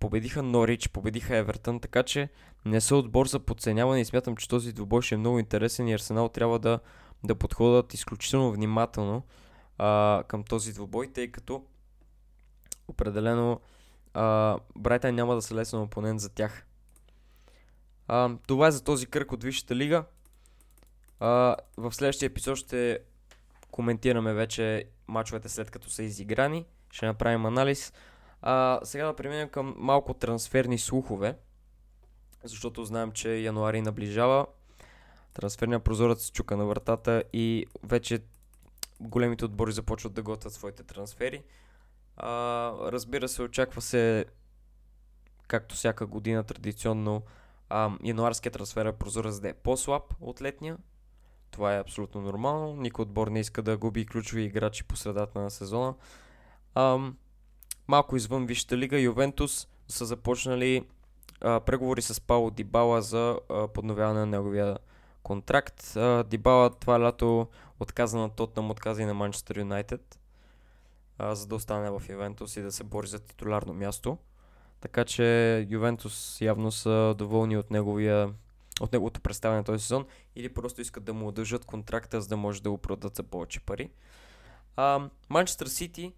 победиха 0.00 0.42
Норич, 0.42 0.88
победиха 0.88 1.36
Евертън, 1.36 1.80
така 1.80 2.02
че 2.02 2.28
не 2.64 2.80
са 2.80 2.96
отбор 2.96 3.26
за 3.26 3.40
подценяване 3.40 4.00
и 4.00 4.04
смятам, 4.04 4.36
че 4.36 4.48
този 4.48 4.72
двубой 4.72 5.02
ще 5.02 5.14
е 5.14 5.18
много 5.18 5.38
интересен 5.38 5.88
и 5.88 5.94
Арсенал 5.94 6.28
трябва 6.28 6.58
да, 6.58 6.80
да 7.24 7.34
подходят 7.34 7.94
изключително 7.94 8.52
внимателно 8.52 9.22
а, 9.78 10.22
към 10.28 10.44
този 10.44 10.72
двубой, 10.72 11.12
тъй 11.12 11.32
като 11.32 11.64
определено 12.88 13.60
Брайтън 14.76 15.14
няма 15.14 15.34
да 15.34 15.42
са 15.42 15.54
лесен 15.54 15.80
опонент 15.80 16.20
за 16.20 16.28
тях. 16.28 16.66
А, 18.08 18.36
това 18.46 18.66
е 18.66 18.72
за 18.72 18.84
този 18.84 19.06
кръг 19.06 19.32
от 19.32 19.44
Висшата 19.44 19.76
лига. 19.76 20.04
А, 21.20 21.56
в 21.76 21.92
следващия 21.94 22.26
епизод 22.26 22.56
ще 22.56 23.00
коментираме 23.72 24.32
вече 24.32 24.84
мачовете 25.08 25.48
след 25.48 25.70
като 25.70 25.90
са 25.90 26.02
изиграни. 26.02 26.66
Ще 26.90 27.06
направим 27.06 27.46
анализ. 27.46 27.92
А, 28.42 28.80
сега 28.82 29.06
да 29.06 29.16
преминем 29.16 29.48
към 29.48 29.74
малко 29.78 30.14
трансферни 30.14 30.78
слухове, 30.78 31.36
защото 32.44 32.84
знаем, 32.84 33.12
че 33.12 33.36
януари 33.36 33.82
наближава. 33.82 34.46
Трансферният 35.34 35.84
прозорец 35.84 36.30
чука 36.30 36.56
на 36.56 36.64
вратата 36.64 37.24
и 37.32 37.66
вече 37.82 38.18
големите 39.00 39.44
отбори 39.44 39.72
започват 39.72 40.12
да 40.12 40.22
готвят 40.22 40.52
своите 40.52 40.82
трансфери. 40.82 41.42
А, 42.16 42.28
разбира 42.92 43.28
се, 43.28 43.42
очаква 43.42 43.80
се, 43.80 44.24
както 45.48 45.74
всяка 45.74 46.06
година 46.06 46.44
традиционно, 46.44 47.22
а, 47.68 47.90
януарският 48.04 48.52
трансфер 48.52 48.86
е 48.86 48.92
прозорец 48.92 49.40
да 49.40 49.48
е 49.48 49.54
по-слаб 49.54 50.14
от 50.20 50.42
летния. 50.42 50.76
Това 51.52 51.74
е 51.74 51.80
абсолютно 51.80 52.20
нормално. 52.20 52.76
Никой 52.76 53.02
отбор 53.02 53.28
не 53.28 53.40
иска 53.40 53.62
да 53.62 53.76
губи 53.76 54.06
ключови 54.06 54.42
играчи 54.42 54.84
по 54.84 54.96
средата 54.96 55.40
на 55.40 55.50
сезона. 55.50 55.94
А, 56.74 56.98
малко 57.88 58.16
извън 58.16 58.46
Висшата 58.46 58.76
лига, 58.76 59.00
Ювентус 59.00 59.68
са 59.88 60.06
започнали 60.06 60.86
а, 61.40 61.60
преговори 61.60 62.02
с 62.02 62.20
Пауло 62.20 62.50
Дибала 62.50 63.02
за 63.02 63.38
а, 63.48 63.68
подновяване 63.68 64.20
на 64.20 64.26
неговия 64.26 64.78
контракт. 65.22 65.96
А, 65.96 66.24
Дибала 66.24 66.70
това 66.70 67.00
лято 67.00 67.48
отказа 67.80 68.18
на 68.18 68.30
Тотнам, 68.30 68.70
отказа 68.70 69.02
и 69.02 69.06
на 69.06 69.14
Манчестър 69.14 69.58
Юнайтед, 69.58 70.18
за 71.20 71.46
да 71.46 71.54
остане 71.54 71.90
в 71.90 72.02
Ювентус 72.08 72.56
и 72.56 72.62
да 72.62 72.72
се 72.72 72.84
бори 72.84 73.06
за 73.06 73.18
титулярно 73.18 73.74
място. 73.74 74.18
Така 74.80 75.04
че 75.04 75.66
Ювентус 75.70 76.40
явно 76.40 76.72
са 76.72 77.14
доволни 77.18 77.56
от 77.56 77.70
неговия 77.70 78.34
от 78.80 78.92
неговото 78.92 79.20
представяне 79.20 79.64
този 79.64 79.82
сезон 79.82 80.06
или 80.36 80.54
просто 80.54 80.80
искат 80.80 81.04
да 81.04 81.14
му 81.14 81.28
удържат 81.28 81.64
контракта, 81.64 82.20
за 82.20 82.28
да 82.28 82.36
може 82.36 82.62
да 82.62 82.70
го 82.70 82.78
продадат 82.78 83.16
за 83.16 83.22
повече 83.22 83.60
пари. 83.60 83.90
Манчестър 85.30 85.66
Сити 85.66 86.12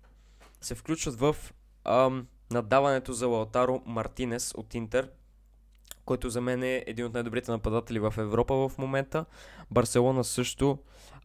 се 0.60 0.74
включват 0.74 1.14
в 1.14 1.36
ам, 1.84 2.26
надаването 2.50 3.12
за 3.12 3.26
Лаутаро 3.26 3.82
Мартинес 3.86 4.52
от 4.56 4.74
Интер, 4.74 5.10
който 6.04 6.30
за 6.30 6.40
мен 6.40 6.62
е 6.62 6.84
един 6.86 7.04
от 7.04 7.14
най-добрите 7.14 7.50
нападатели 7.50 7.98
в 7.98 8.14
Европа 8.18 8.54
в 8.54 8.72
момента. 8.78 9.24
Барселона 9.70 10.24
също 10.24 10.78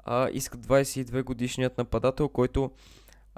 а, 0.05 0.29
иска 0.29 0.57
22 0.57 1.23
годишният 1.23 1.77
нападател, 1.77 2.29
който 2.29 2.71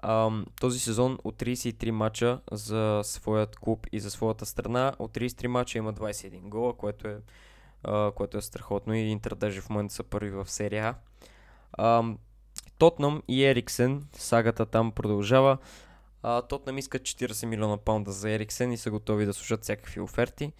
Ам, 0.04 0.46
този 0.62 0.80
сезон 0.80 1.18
от 1.24 1.36
33 1.36 1.92
мача 1.92 2.40
за 2.52 3.02
своят 3.04 3.56
клуб 3.56 3.88
и 3.92 4.00
за 4.00 4.12
своята 4.12 4.46
страна, 4.46 4.94
от 5.00 5.14
33 5.14 5.48
мача 5.48 5.78
има 5.78 5.94
21 5.94 6.50
гола, 6.50 6.78
което 6.78 7.08
е, 7.08 7.18
което 8.16 8.38
е 8.38 8.42
страхотно 8.42 8.94
и 8.94 9.00
Интер 9.00 9.36
даже 9.36 9.62
в 9.62 9.70
момента 9.70 9.94
са 9.94 10.04
първи 10.04 10.30
в 10.30 10.50
серия 10.50 10.96
А. 11.74 12.04
Тотнам 12.78 13.24
и 13.28 13.46
Ериксен, 13.46 14.08
сагата 14.14 14.66
там 14.66 14.92
продължава. 14.92 15.58
А, 16.24 16.42
Тотнам 16.42 16.78
искат 16.78 17.02
40 17.02 17.46
милиона 17.46 17.78
паунда 17.78 18.12
за 18.12 18.32
Ериксен 18.32 18.72
и 18.72 18.78
са 18.78 18.92
готови 18.92 19.26
да 19.26 19.34
слушат 19.34 19.64
всякакви 19.64 20.02
оферти. 20.02 20.54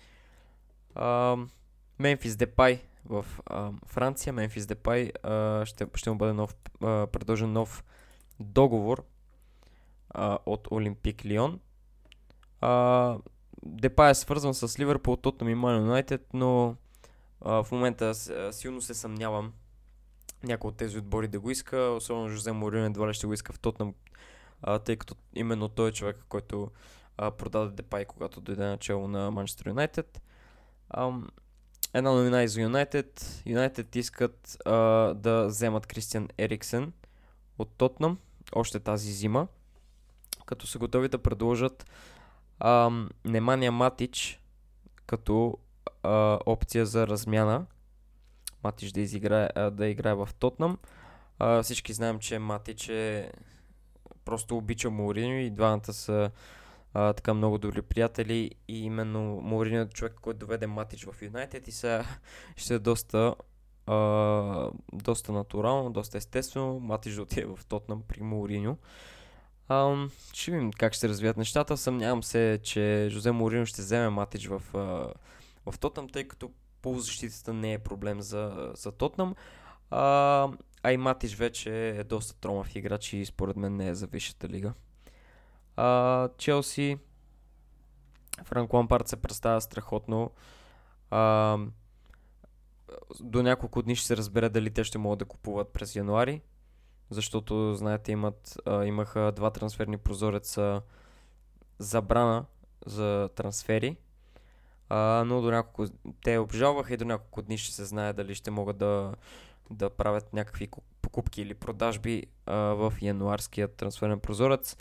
Мемфис 2.00 2.36
Депай 2.36 2.82
в 3.06 3.26
а, 3.46 3.72
Франция. 3.86 4.34
Мемфис 4.34 4.66
Депай 4.66 5.12
ще, 5.66 5.88
ще 5.96 6.10
му 6.10 6.16
бъде 6.18 6.34
нов, 6.34 6.56
а, 6.82 7.08
предложен 7.08 7.54
нов 7.54 7.84
договор 8.40 9.04
а, 10.10 10.38
от 10.46 10.68
Олимпик 10.72 11.26
Лион. 11.26 11.60
А, 12.62 13.18
Депа 13.66 14.10
е 14.10 14.16
свързан 14.16 14.54
с 14.54 14.80
Ливърпул, 14.80 15.16
Тотнам 15.16 15.50
и 15.50 15.56
Ман 15.56 15.76
Юнайтед, 15.76 16.26
но 16.34 16.76
а, 17.42 17.64
в 17.64 17.72
момента 17.72 18.16
силно 18.54 18.82
се 18.82 18.94
съмнявам 18.94 19.54
някой 20.44 20.70
от 20.70 20.78
тези 20.78 20.98
отбори 20.98 21.28
да 21.28 21.40
го 21.40 21.52
иска, 21.52 21.78
особено 21.78 22.30
Жозе 22.30 22.52
Морин 22.52 22.86
едва 22.86 23.10
ли 23.10 23.14
ще 23.14 23.28
го 23.28 23.34
иска 23.34 23.54
в 23.54 23.60
Тотнам, 23.60 23.94
а, 24.62 24.80
тъй 24.80 24.96
като 24.96 25.16
именно 25.34 25.70
той 25.70 25.90
е 25.90 25.92
човек, 25.92 26.26
който 26.30 26.72
а, 27.18 27.32
продаде 27.32 27.72
Депай, 27.72 28.06
когато 28.06 28.42
дойде 28.42 28.64
начало 28.64 29.08
на 29.08 29.32
Манчестър 29.32 29.68
Юнайтед. 29.68 30.22
Една 31.94 32.12
новина 32.12 32.48
за 32.48 32.62
Юнайтед. 32.62 33.42
Юнайтед 33.46 33.96
искат 33.96 34.58
а, 34.66 34.74
да 35.14 35.48
вземат 35.48 35.88
Кристиан 35.88 36.28
Ериксен 36.38 36.94
от 37.60 37.70
Тотнам 37.78 38.18
още 38.56 38.80
тази 38.80 39.12
зима 39.12 39.48
като 40.46 40.68
са 40.68 40.80
готови 40.80 41.08
да 41.08 41.18
предложат 41.18 41.86
ам, 42.60 43.10
Немания 43.26 43.72
Матич 43.72 44.42
като 45.06 45.58
а, 46.04 46.40
опция 46.46 46.86
за 46.86 47.08
размяна. 47.08 47.66
Матич 48.64 48.92
да, 48.92 49.02
изиграе, 49.02 49.50
а, 49.56 49.70
да 49.70 49.88
играе 49.88 50.14
в 50.14 50.30
Тотнам. 50.40 50.78
А, 51.40 51.64
всички 51.64 51.94
знаем, 51.94 52.20
че 52.20 52.40
Матич 52.40 52.90
е 52.90 53.32
просто 54.26 54.58
обича 54.58 54.90
Мауриньо 54.90 55.40
и 55.40 55.50
двамата 55.50 55.94
са 55.94 56.32
а, 56.94 57.14
така 57.14 57.34
много 57.34 57.58
добри 57.58 57.82
приятели 57.82 58.52
и 58.68 58.86
именно 58.86 59.42
Мауриньо 59.42 59.82
е 59.82 59.90
човек, 59.90 60.14
който 60.22 60.40
доведе 60.40 60.68
Матич 60.68 61.06
в 61.06 61.22
Юнайтед 61.22 61.68
и 61.68 61.72
сега 61.72 62.06
ще 62.56 62.74
е 62.74 62.80
доста 62.80 63.36
а, 63.88 64.70
доста 64.94 65.32
натурално, 65.32 65.90
доста 65.92 66.18
естествено 66.18 66.80
Матич 66.80 67.14
да 67.14 67.22
отиде 67.22 67.46
в 67.46 67.60
Тотнам 67.68 68.04
при 68.08 68.22
Мауриньо. 68.22 68.78
Ам, 69.72 70.12
ще 70.34 70.52
видим 70.52 70.72
как 70.72 70.94
ще 70.94 71.10
развият 71.10 71.38
нещата. 71.38 71.78
Съмнявам 71.78 72.24
се, 72.24 72.60
че 72.64 73.08
Жозе 73.12 73.32
Морино 73.32 73.66
ще 73.66 73.82
вземе 73.82 74.10
Матич 74.10 74.48
в, 74.48 74.62
в 75.66 75.80
Тотнам, 75.80 76.10
тъй 76.10 76.28
като 76.28 76.52
полузащитата 76.82 77.54
не 77.54 77.74
е 77.74 77.80
проблем 77.80 78.22
за, 78.22 78.72
за 78.76 78.92
Тотнам. 78.92 79.36
А, 79.90 80.50
а 80.84 80.92
и 80.92 80.98
Матич 80.98 81.36
вече 81.36 81.90
е 81.90 82.04
доста 82.04 82.36
тромав 82.40 82.76
играч 82.76 83.14
и 83.14 83.26
според 83.26 83.56
мен 83.56 83.76
не 83.76 83.88
е 83.88 83.96
за 83.96 84.08
висшата 84.08 84.50
лига. 84.50 84.74
А, 85.76 86.30
Челси 86.38 86.98
Франк 88.44 88.74
Лампард 88.74 89.08
се 89.08 89.16
представя 89.16 89.62
страхотно. 89.62 90.32
А, 91.10 91.58
до 93.20 93.44
няколко 93.44 93.82
дни 93.82 93.96
ще 93.96 94.08
се 94.08 94.18
разбере 94.18 94.50
дали 94.50 94.70
те 94.70 94.84
ще 94.84 94.98
могат 94.98 95.20
да 95.20 95.26
купуват 95.26 95.74
през 95.74 95.96
януари 95.96 96.42
защото, 97.12 97.74
знаете, 97.76 98.12
имат, 98.12 98.58
а, 98.66 98.86
имаха 98.86 99.32
два 99.32 99.52
трансферни 99.52 99.98
прозореца 99.98 100.82
забрана 101.80 102.46
за 102.86 103.30
трансфери, 103.36 103.98
а, 104.94 105.24
но 105.28 105.42
до 105.42 105.52
няколко, 105.52 105.94
те 106.24 106.38
обжалваха 106.38 106.94
и 106.94 106.98
до 106.98 107.06
няколко 107.06 107.42
дни 107.42 107.58
ще 107.58 107.74
се 107.74 107.86
знае 107.86 108.14
дали 108.14 108.36
ще 108.36 108.52
могат 108.52 108.78
да, 108.78 109.14
да 109.70 109.90
правят 109.90 110.34
някакви 110.34 110.70
покупки 111.02 111.42
или 111.42 111.54
продажби 111.54 112.24
а, 112.46 112.56
в 112.56 112.94
януарския 113.02 113.68
трансферен 113.68 114.20
прозорец. 114.20 114.78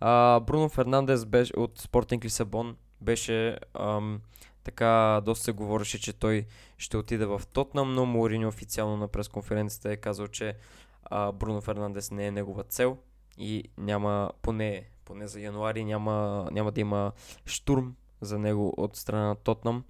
А, 0.00 0.40
Бруно 0.40 0.68
Фернандес 0.68 1.24
беше, 1.24 1.52
от 1.56 1.78
Спортинг 1.78 2.24
Лисабон 2.24 2.76
беше 3.00 3.58
ам, 3.74 4.20
така, 4.64 5.20
доста 5.24 5.44
се 5.44 5.52
говореше, 5.52 6.00
че 6.00 6.12
той 6.12 6.46
ще 6.78 6.96
отиде 6.96 7.26
в 7.26 7.42
Тотнам, 7.52 7.94
но 7.94 8.06
Морини 8.06 8.46
официално 8.46 8.96
на 8.96 9.08
пресконференцията 9.08 9.92
е 9.92 9.96
казал, 9.96 10.28
че 10.28 10.56
а, 11.04 11.32
Бруно 11.32 11.60
Фернандес 11.60 12.10
не 12.10 12.26
е 12.26 12.30
негова 12.30 12.64
цел 12.64 12.98
и 13.38 13.64
няма, 13.78 14.30
поне, 14.42 14.84
поне 15.04 15.26
за 15.26 15.40
януари, 15.40 15.84
няма, 15.84 16.48
няма 16.52 16.72
да 16.72 16.80
има 16.80 17.12
штурм 17.46 17.94
за 18.20 18.38
него 18.38 18.74
от 18.76 18.96
страна 18.96 19.26
на 19.26 19.36
Тотнам. 19.36 19.84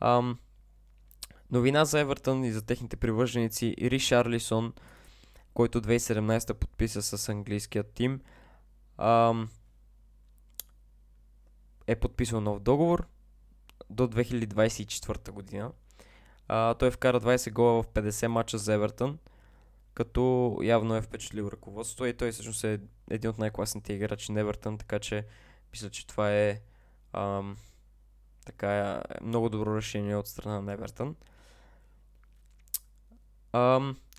Ам, 0.00 0.38
новина 1.50 1.84
за 1.84 2.00
Евертън 2.00 2.44
и 2.44 2.52
за 2.52 2.62
техните 2.62 2.96
привърженици 2.96 3.76
Ришарлисон, 3.80 4.72
който 5.54 5.82
2017 5.82 6.54
подписа 6.54 7.02
с 7.02 7.28
английския 7.28 7.84
тим, 7.84 8.20
ам, 8.98 9.48
е 11.86 11.96
подписал 11.96 12.40
нов 12.40 12.60
договор 12.60 13.06
до 13.90 14.08
2024 14.08 15.30
година. 15.30 15.72
А, 16.48 16.74
той 16.74 16.90
вкара 16.90 17.20
20 17.20 17.52
гола 17.52 17.82
в 17.82 17.88
50 17.88 18.26
мача 18.26 18.58
за 18.58 18.74
Евертън, 18.74 19.18
като 19.94 20.58
явно 20.62 20.96
е 20.96 21.02
впечатлил 21.02 21.48
ръководството 21.52 22.06
и 22.06 22.16
той 22.16 22.32
всъщност 22.32 22.64
е 22.64 22.80
един 23.10 23.30
от 23.30 23.38
най-класните 23.38 23.92
играчи 23.92 24.32
на 24.32 24.40
Евертън, 24.40 24.78
така 24.78 24.98
че 24.98 25.26
мисля, 25.72 25.90
че 25.90 26.06
това 26.06 26.32
е 26.32 26.60
ам, 27.12 27.56
така 28.46 28.78
е 28.78 29.00
много 29.24 29.48
добро 29.48 29.76
решение 29.76 30.16
от 30.16 30.26
страна 30.26 30.60
на 30.60 30.72
Евертън. 30.72 31.16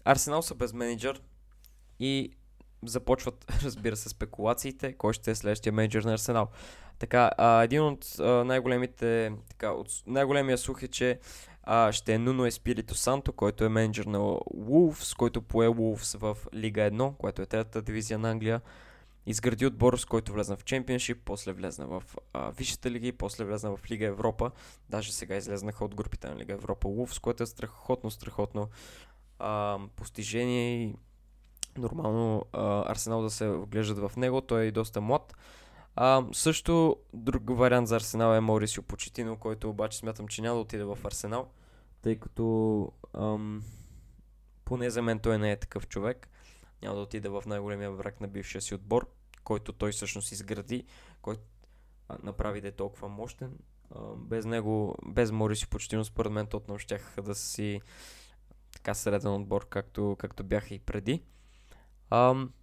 Арсенал 0.05 0.41
са 0.41 0.55
без 0.55 0.73
менеджер 0.73 1.21
и 1.99 2.31
започват, 2.85 3.45
разбира 3.63 3.95
се, 3.95 4.09
спекулациите, 4.09 4.93
кой 4.93 5.13
ще 5.13 5.31
е 5.31 5.35
следващия 5.35 5.73
менеджер 5.73 6.03
на 6.03 6.13
Арсенал. 6.13 6.47
Така, 6.99 7.31
а, 7.37 7.63
един 7.63 7.81
от 7.81 8.05
а, 8.19 8.23
най-големите, 8.43 9.31
така, 9.49 9.71
от 9.71 9.87
най-големия 10.07 10.57
слух 10.57 10.83
е, 10.83 10.87
че 10.87 11.19
а, 11.63 11.91
ще 11.91 12.13
е 12.13 12.17
Нуно 12.17 12.45
Еспирито 12.45 12.95
Санто, 12.95 13.33
който 13.33 13.63
е 13.63 13.69
менеджер 13.69 14.05
на 14.05 14.17
Wolves, 14.17 15.17
който 15.17 15.41
пое 15.41 15.67
Wolves 15.67 16.17
в 16.17 16.37
Лига 16.53 16.81
1, 16.81 17.17
което 17.17 17.41
е 17.41 17.45
третата 17.45 17.81
дивизия 17.81 18.19
на 18.19 18.31
Англия. 18.31 18.61
Изгради 19.25 19.65
отбор, 19.65 19.97
с 19.97 20.05
който 20.05 20.33
влезна 20.33 20.57
в 20.57 20.63
Чемпионшип, 20.63 21.21
после 21.25 21.53
влезна 21.53 21.87
в 21.87 22.03
Висшата 22.57 22.91
лига 22.91 23.07
и 23.07 23.11
после 23.11 23.45
влезна 23.45 23.75
в 23.77 23.91
Лига 23.91 24.05
Европа. 24.05 24.51
Даже 24.89 25.13
сега 25.13 25.35
излезнаха 25.35 25.85
от 25.85 25.95
групите 25.95 26.29
на 26.29 26.35
Лига 26.35 26.53
Европа 26.53 26.87
Wolves, 26.87 27.21
което 27.21 27.43
е 27.43 27.45
страхотно, 27.45 28.11
страхотно 28.11 28.69
а, 29.39 29.79
постижение 29.95 30.83
и 30.83 30.95
нормално 31.77 32.45
а, 32.53 32.91
Арсенал 32.91 33.21
да 33.21 33.29
се 33.29 33.49
вглеждат 33.49 34.11
в 34.11 34.17
него. 34.17 34.41
Той 34.41 34.65
е 34.65 34.71
доста 34.71 35.01
млад. 35.01 35.35
А, 35.95 36.25
също 36.31 36.97
друг 37.13 37.57
вариант 37.57 37.87
за 37.87 37.95
Арсенал 37.95 38.35
е 38.35 38.39
Маурисио 38.39 38.83
Почетино, 38.83 39.37
който 39.37 39.69
обаче 39.69 39.97
смятам, 39.97 40.27
че 40.27 40.41
няма 40.41 40.55
да 40.55 40.61
отиде 40.61 40.83
в 40.83 40.97
Арсенал, 41.03 41.49
тъй 42.01 42.19
като 42.19 42.91
ам, 43.13 43.63
поне 44.65 44.89
за 44.89 45.01
мен 45.01 45.19
той 45.19 45.37
не 45.37 45.51
е 45.51 45.59
такъв 45.59 45.87
човек. 45.87 46.29
Няма 46.83 46.95
да 46.95 47.01
отиде 47.01 47.29
в 47.29 47.43
най-големия 47.45 47.91
враг 47.91 48.21
на 48.21 48.27
бившия 48.27 48.61
си 48.61 48.75
отбор, 48.75 49.09
който 49.43 49.73
той 49.73 49.91
всъщност 49.91 50.31
изгради, 50.31 50.85
който 51.21 51.41
направи 52.23 52.61
да 52.61 52.67
е 52.67 52.71
толкова 52.71 53.09
мощен. 53.09 53.57
Без 54.15 54.45
него, 54.45 54.95
без 55.05 55.31
Маурисио 55.31 55.69
Почетино, 55.69 56.05
според 56.05 56.31
мен, 56.31 56.47
Тотнам 56.47 56.79
щяха 56.79 57.21
да 57.21 57.35
си 57.35 57.81
така 58.73 58.93
среден 58.93 59.33
отбор, 59.33 59.69
както, 59.69 60.15
както 60.19 60.43
бяха 60.43 60.73
и 60.73 60.79
преди. 60.79 61.23
Ам, 62.09 62.53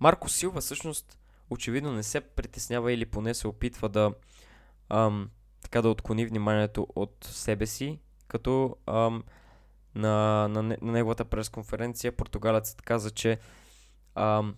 Марко 0.00 0.28
Силва 0.28 0.60
всъщност 0.60 1.18
очевидно 1.50 1.92
не 1.92 2.02
се 2.02 2.20
притеснява 2.20 2.92
или 2.92 3.06
поне 3.06 3.34
се 3.34 3.48
опитва 3.48 3.88
да 3.88 4.14
ам, 4.88 5.30
така 5.62 5.82
да 5.82 5.88
отклони 5.88 6.26
вниманието 6.26 6.86
от 6.94 7.28
себе 7.30 7.66
си, 7.66 7.98
като 8.28 8.76
ам, 8.86 9.24
на, 9.94 10.48
на, 10.48 10.62
на 10.62 10.76
неговата 10.80 11.24
пресконференция 11.24 12.12
португалецът 12.12 12.82
каза, 12.82 13.10
че 13.10 13.38
ам, 14.14 14.54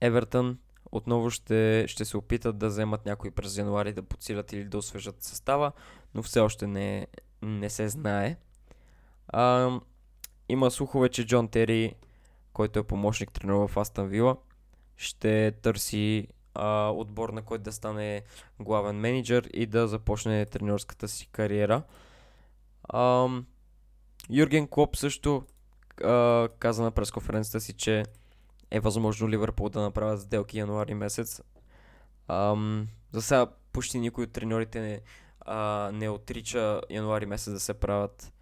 Евертън 0.00 0.58
отново 0.92 1.30
ще, 1.30 1.84
ще 1.88 2.04
се 2.04 2.16
опитат 2.16 2.58
да 2.58 2.68
вземат 2.68 3.06
някой 3.06 3.30
през 3.30 3.56
януари 3.56 3.92
да 3.92 4.02
подсилят 4.02 4.52
или 4.52 4.64
да 4.64 4.78
освежат 4.78 5.22
състава, 5.22 5.72
но 6.14 6.22
все 6.22 6.40
още 6.40 6.66
не, 6.66 7.06
не 7.42 7.70
се 7.70 7.88
знае. 7.88 8.36
Ам, 9.32 9.80
има 10.48 10.70
слухове, 10.70 11.08
че 11.08 11.26
Джон 11.26 11.48
Тери, 11.48 11.94
който 12.52 12.78
е 12.78 12.82
помощник 12.82 13.32
тренер 13.32 13.54
в 13.54 13.76
Астан 13.76 14.08
Вила, 14.08 14.36
ще 14.96 15.52
търси 15.62 16.28
а, 16.54 16.90
отбор, 16.90 17.28
на 17.28 17.42
който 17.42 17.62
да 17.64 17.72
стане 17.72 18.22
главен 18.60 18.96
менеджер 18.96 19.50
и 19.54 19.66
да 19.66 19.88
започне 19.88 20.46
тренерската 20.46 21.08
си 21.08 21.28
кариера. 21.32 21.82
А, 22.82 23.28
Юрген 24.30 24.68
Клоп 24.68 24.96
също 24.96 25.42
а, 26.04 26.48
каза 26.58 26.82
на 26.82 26.90
пресконференцията 26.90 27.60
си, 27.60 27.72
че 27.72 28.04
е 28.70 28.80
възможно 28.80 29.28
Ливърпул 29.28 29.68
да 29.68 29.82
направят 29.82 30.20
сделки 30.20 30.58
януари 30.58 30.94
месец. 30.94 31.42
А, 32.28 32.56
за 33.12 33.22
сега 33.22 33.46
почти 33.72 33.98
никой 33.98 34.24
от 34.24 34.32
треньорите 34.32 34.80
не, 34.80 35.00
а, 35.40 35.90
не 35.94 36.08
отрича 36.08 36.80
януари 36.90 37.26
месец 37.26 37.52
да 37.52 37.60
се 37.60 37.74
правят 37.74 38.32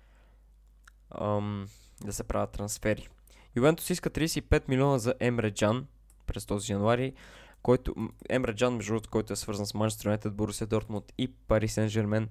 ам, 1.11 1.69
да 2.05 2.13
се 2.13 2.25
правят 2.25 2.51
трансфери. 2.51 3.09
Ювентус 3.57 3.91
иска 3.91 4.11
35 4.11 4.69
милиона 4.69 4.99
за 4.99 5.15
Емре 5.21 5.51
Джан, 5.51 5.87
през 6.27 6.47
този 6.47 6.73
януари, 6.73 7.13
който 7.63 7.95
Емре 8.29 8.55
Джан, 8.55 8.75
между 8.75 9.01
който 9.11 9.33
е 9.33 9.37
свързан 9.37 9.67
с 9.67 9.75
Манчестър 9.75 10.07
Юнайтед, 10.07 10.35
Борусия 10.35 10.67
Дортмунд 10.67 11.13
и 11.19 11.29
Пари 11.29 11.69
Сен 11.69 11.89
Жермен, 11.89 12.29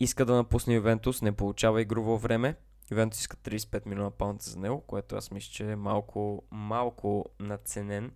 иска 0.00 0.24
да 0.24 0.34
напусне 0.34 0.74
Ювентус, 0.74 1.22
не 1.22 1.32
получава 1.32 1.82
игрово 1.82 2.18
време. 2.18 2.56
Ювентус 2.90 3.20
иска 3.20 3.36
35 3.36 3.86
милиона 3.86 4.10
паунта 4.10 4.50
за 4.50 4.58
него, 4.58 4.80
което 4.80 5.16
аз 5.16 5.30
мисля, 5.30 5.52
че 5.52 5.70
е 5.70 5.76
малко, 5.76 6.42
малко 6.50 7.24
наценен. 7.40 8.12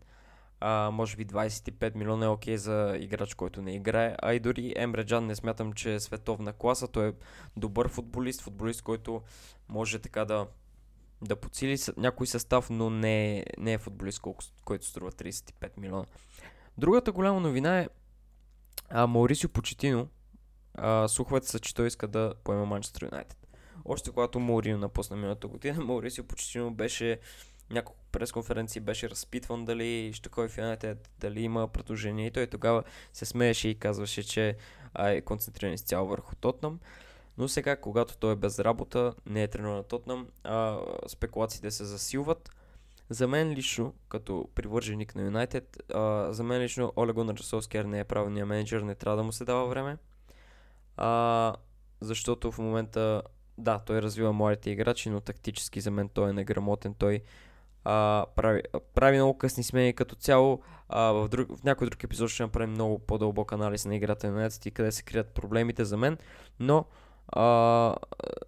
А, 0.61 0.91
може 0.91 1.17
би 1.17 1.27
25 1.27 1.95
милиона 1.95 2.27
е 2.27 2.29
окей 2.29 2.55
okay 2.55 2.57
за 2.57 2.97
играч, 3.01 3.35
който 3.35 3.63
не 3.63 3.75
играе. 3.75 4.17
А 4.23 4.35
и 4.35 4.41
дори 4.41 4.73
Емре 4.77 5.05
Джан 5.05 5.27
не 5.27 5.35
смятам, 5.35 5.73
че 5.73 5.95
е 5.95 6.01
световна 6.01 6.53
класа. 6.53 6.89
Той 6.89 7.09
е 7.09 7.13
добър 7.57 7.89
футболист, 7.89 8.43
футболист, 8.43 8.83
който 8.83 9.23
може 9.69 9.99
така 9.99 10.25
да 10.25 10.47
да 11.23 11.37
подсили 11.37 11.79
някой 11.97 12.27
състав, 12.27 12.71
но 12.71 12.91
не, 12.91 13.45
не 13.59 13.73
е 13.73 13.79
футболист, 13.79 14.23
който 14.65 14.87
струва 14.87 15.13
35 15.13 15.79
милиона. 15.79 16.05
Другата 16.79 17.13
голяма 17.13 17.41
новина 17.41 17.79
е 17.79 17.89
а, 18.89 19.07
Маурисио 19.07 19.49
Почетино. 19.49 20.09
А, 20.81 21.09
слуховете 21.09 21.49
са, 21.49 21.59
че 21.59 21.75
той 21.75 21.87
иска 21.87 22.09
да 22.09 22.35
поема 22.45 22.67
Манчестър 22.67 23.03
Юнайтед. 23.03 23.39
Още 23.85 24.11
когато 24.11 24.41
Маурино 24.41 24.79
напусна 24.79 25.17
миналата 25.17 25.49
година, 25.49 25.81
Маурисио 25.85 26.25
Почетино 26.25 26.71
беше 26.71 27.19
няколко 27.71 28.01
пресконференции 28.13 28.81
беше 28.81 29.11
разпитван 29.11 29.65
дали 29.65 30.13
ще 30.13 30.29
ходи 30.29 30.49
в 30.49 30.59
Юнайтед, 30.59 31.11
дали 31.19 31.41
има 31.41 31.69
предложение 31.69 32.27
и 32.27 32.31
той 32.31 32.47
тогава 32.47 32.83
се 33.13 33.25
смееше 33.25 33.69
и 33.69 33.75
казваше, 33.75 34.23
че 34.23 34.57
е 34.99 35.21
концентриран 35.21 35.73
изцяло 35.73 36.09
върху 36.09 36.35
Тотнам. 36.35 36.81
Но 37.39 37.49
сега, 37.49 37.77
когато 37.77 38.17
той 38.17 38.33
е 38.33 38.37
без 38.37 38.59
работа, 38.59 39.15
не 39.27 39.43
е 39.43 39.49
тренер 39.49 39.69
на 39.69 39.83
Тотнам, 39.83 40.29
а 40.45 40.79
спекулациите 41.09 41.71
се 41.71 41.85
засилват. 41.85 42.51
За 43.11 43.29
мен 43.29 43.51
лично, 43.51 43.95
като 44.09 44.49
привърженик 44.55 45.15
на 45.15 45.23
Юнайтед, 45.23 45.83
за 46.31 46.45
мен 46.45 46.63
лично 46.63 46.93
Олего 46.97 47.25
Нарсовскияр 47.25 47.85
не 47.85 48.01
е 48.01 48.05
правилният 48.05 48.49
менеджер, 48.49 48.81
не 48.81 48.95
трябва 48.95 49.17
да 49.17 49.23
му 49.23 49.33
се 49.33 49.45
дава 49.45 49.67
време. 49.67 49.97
А, 50.99 51.55
защото 52.01 52.53
в 52.53 52.59
момента, 52.59 53.23
да, 53.59 53.79
той 53.79 54.03
развива 54.03 54.33
младите 54.33 54.71
играчи, 54.71 55.11
но 55.11 55.21
тактически 55.21 55.81
за 55.81 55.91
мен 55.91 56.09
той 56.09 56.31
е 56.31 56.33
неграмотен. 56.33 56.95
Той 56.95 57.23
а, 57.85 58.27
прави, 58.37 58.63
прави 58.95 59.17
много 59.17 59.39
късни 59.39 59.65
смени 59.65 59.93
като 59.93 60.15
цяло. 60.15 60.63
А, 60.89 61.03
в, 61.03 61.29
друг, 61.29 61.57
в 61.57 61.65
някой 61.65 61.87
друг 61.87 62.05
епизод 62.05 62.31
ще 62.31 62.43
направим 62.43 62.71
много 62.71 62.99
по-дълбок 62.99 63.53
анализ 63.53 63.85
на 63.85 63.97
играта 63.97 64.27
на 64.27 64.33
Юнайтед 64.33 64.67
и 64.67 64.71
къде 64.71 64.93
се 64.93 65.03
крият 65.03 65.35
проблемите 65.35 65.85
за 65.85 65.97
мен. 65.97 66.19
Но 66.61 66.85
а, 67.29 67.95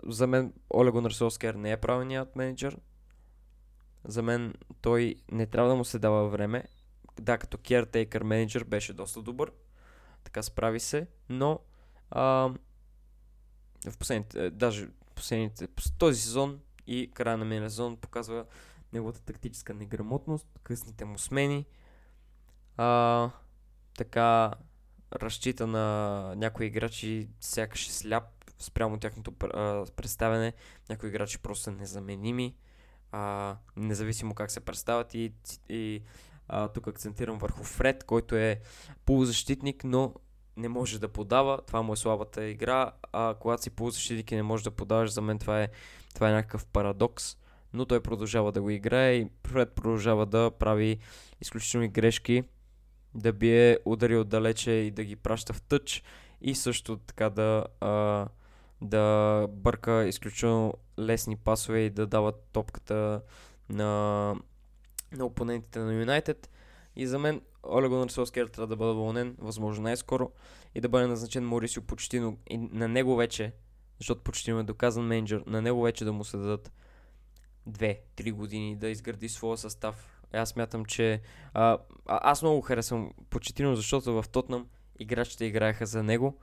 за 0.07 0.27
мен 0.27 0.53
Оле 0.75 0.91
Гунар 0.91 1.11
Солскер 1.11 1.55
не 1.55 1.73
е 1.73 1.77
правилният 1.77 2.37
менеджер. 2.37 2.79
За 4.05 4.23
мен 4.23 4.55
той 4.81 5.15
не 5.33 5.47
трябва 5.47 5.71
да 5.71 5.77
му 5.77 5.85
се 5.85 5.99
дава 5.99 6.29
време. 6.29 6.65
Да, 7.21 7.39
като 7.39 7.57
caretaker 7.57 8.23
менеджер 8.23 8.65
беше 8.65 8.93
доста 8.93 9.23
добър. 9.23 9.53
Така 10.25 10.43
справи 10.43 10.81
се, 10.81 11.07
но 11.29 11.61
а, 12.11 12.23
в 13.91 13.99
последните, 13.99 14.51
даже 14.51 14.89
последните, 15.15 15.69
този 15.99 16.21
сезон 16.21 16.61
и 16.87 17.11
края 17.15 17.39
на 17.39 17.45
миналия 17.45 17.71
сезон 17.71 17.97
показва 17.97 18.45
неговата 18.93 19.23
тактическа 19.23 19.75
неграмотност, 19.75 20.47
късните 20.63 21.05
му 21.05 21.19
смени. 21.19 21.67
А, 22.77 23.31
така 23.97 24.53
разчита 25.15 25.67
на 25.67 26.35
някои 26.37 26.67
играчи, 26.67 27.29
сякаш 27.41 27.89
е 27.89 27.93
сляп 27.93 28.25
спрямо 28.59 28.99
тяхното 28.99 29.33
а, 29.43 29.87
представяне. 29.97 30.53
Някои 30.89 31.09
играчи 31.09 31.39
просто 31.39 31.65
са 31.65 31.73
незаменими. 31.73 32.57
а, 33.13 33.57
независимо 33.77 34.35
как 34.35 34.51
се 34.51 34.61
представят 34.61 35.15
и, 35.15 35.33
и 35.69 36.03
а, 36.49 36.69
тук 36.69 36.89
акцентирам 36.89 37.39
върху 37.39 37.65
Фред, 37.65 38.05
който 38.05 38.37
е 38.37 38.61
полузащитник, 39.05 39.85
но 39.85 40.15
не 40.57 40.69
може 40.69 41.01
да 41.01 41.09
подава. 41.09 41.59
Това 41.67 41.83
му 41.83 41.93
е 41.93 41.97
слабата 41.97 42.45
игра. 42.45 42.93
А 43.13 43.35
когато 43.41 43.63
си 43.63 43.71
полузащитник 43.71 44.33
и 44.33 44.37
не 44.37 44.43
можеш 44.43 44.65
да 44.65 44.71
подаваш, 44.71 45.11
за 45.11 45.23
мен 45.23 45.39
това 45.39 45.63
е, 45.63 45.69
това 46.15 46.29
е 46.29 46.33
някакъв 46.33 46.67
парадокс. 46.67 47.37
Но 47.73 47.85
той 47.85 48.01
продължава 48.01 48.53
да 48.53 48.63
го 48.63 48.71
играе 48.71 49.13
и 49.13 49.29
Фред 49.47 49.73
продължава 49.73 50.27
да 50.27 50.51
прави 50.51 50.99
изключителни 51.41 51.89
грешки, 51.89 52.45
да 53.15 53.33
бие 53.33 53.79
удари 53.85 54.17
отдалече 54.17 54.71
и 54.71 54.91
да 54.91 55.05
ги 55.05 55.17
праща 55.17 55.53
в 55.53 55.63
тъч 55.63 56.03
и 56.41 56.55
също 56.55 56.97
така 56.97 57.31
да, 57.31 57.67
а, 57.81 58.27
да 58.81 59.47
бърка 59.51 60.05
изключително 60.05 60.75
лесни 60.99 61.37
пасове 61.37 61.79
и 61.81 61.91
да 61.91 62.07
дава 62.07 62.33
топката 62.53 63.23
на, 63.69 64.35
на 65.13 65.25
опонентите 65.25 65.79
на 65.79 65.95
Юнайтед. 65.95 66.51
И 66.97 67.07
за 67.07 67.19
мен 67.19 67.41
Оле 67.65 67.89
Гунар 67.89 68.09
Солскер 68.09 68.47
трябва 68.47 68.67
да 68.67 68.77
бъде 68.77 68.93
вълнен, 68.93 69.37
възможно 69.39 69.83
най-скоро, 69.83 70.33
и 70.75 70.81
да 70.81 70.89
бъде 70.89 71.07
назначен 71.07 71.47
Морисио 71.47 71.83
Почтино. 71.83 72.39
И 72.51 72.59
на 72.59 72.89
него 72.89 73.17
вече, 73.17 73.53
защото 73.99 74.23
Почтино 74.23 74.59
е 74.59 74.63
доказан 74.63 75.07
менеджер, 75.07 75.43
на 75.47 75.63
него 75.63 75.83
вече 75.83 76.05
да 76.05 76.13
му 76.13 76.25
се 76.25 76.37
дадат 76.37 76.73
2-3 77.69 78.33
години 78.33 78.77
да 78.77 78.89
изгради 78.89 79.29
своя 79.29 79.59
състав. 79.59 80.23
Аз 80.33 80.57
мятам, 80.57 80.85
че 80.85 81.21
а, 81.55 81.79
аз 82.07 82.43
много 82.43 82.61
харесвам 82.61 83.13
Почетино, 83.31 83.77
защото 83.77 84.23
в 84.23 84.29
Тотнам 84.29 84.67
играчите 84.99 85.45
играеха 85.45 85.87
за 85.87 86.03
него. 86.03 86.39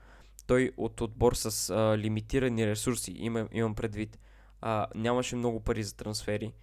Той 0.47 0.71
от 0.77 1.01
отбор 1.01 1.33
с 1.33 1.69
а, 1.69 1.97
лимитирани 1.97 2.67
ресурси, 2.67 3.13
имам, 3.17 3.47
имам 3.51 3.75
предвид, 3.75 4.19
а, 4.61 4.87
нямаше 4.95 5.35
много 5.35 5.59
пари 5.59 5.83
за 5.83 5.95
трансфери. 5.95 6.53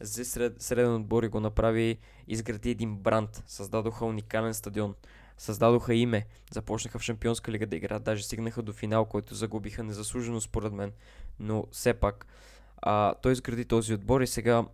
За 0.00 0.24
сред, 0.24 0.62
среден 0.62 0.94
отбор 0.94 1.22
и 1.22 1.28
го 1.28 1.40
направи, 1.40 1.98
изгради 2.28 2.70
един 2.70 2.96
бранд, 2.96 3.42
създадоха 3.46 4.04
уникален 4.04 4.54
стадион, 4.54 4.94
създадоха 5.38 5.94
име, 5.94 6.26
започнаха 6.50 6.98
в 6.98 7.02
Шампионска 7.02 7.52
лига 7.52 7.66
да 7.66 7.76
играят, 7.76 8.02
даже 8.02 8.24
стигнаха 8.24 8.62
до 8.62 8.72
финал, 8.72 9.04
който 9.04 9.34
загубиха 9.34 9.82
незаслужено 9.82 10.40
според 10.40 10.72
мен, 10.72 10.92
но 11.38 11.66
все 11.70 11.94
пак 11.94 12.26
а, 12.76 13.14
той 13.14 13.32
изгради 13.32 13.64
този 13.64 13.94
отбор 13.94 14.20
и 14.20 14.26
сега 14.26 14.64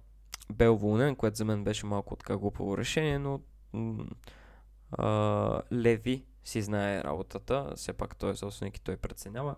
бе 0.52 0.68
уволнен, 0.68 1.16
което 1.16 1.36
за 1.36 1.44
мен 1.44 1.64
беше 1.64 1.86
малко 1.86 2.16
така 2.16 2.36
глупаво 2.36 2.78
решение, 2.78 3.18
но 3.18 3.40
а, 4.92 5.62
Леви 5.72 6.24
си 6.44 6.62
знае 6.62 7.04
работата, 7.04 7.72
все 7.76 7.92
пак 7.92 8.16
той 8.16 8.30
е 8.30 8.36
собственик 8.36 8.76
и 8.76 8.80
той 8.80 8.96
преценява. 8.96 9.54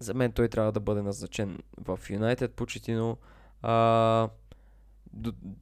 За 0.00 0.14
мен 0.14 0.32
той 0.32 0.48
трябва 0.48 0.72
да 0.72 0.80
бъде 0.80 1.02
назначен 1.02 1.58
в 1.78 2.00
Юнайтед, 2.10 2.54
почетино. 2.54 3.18
А, 3.62 4.28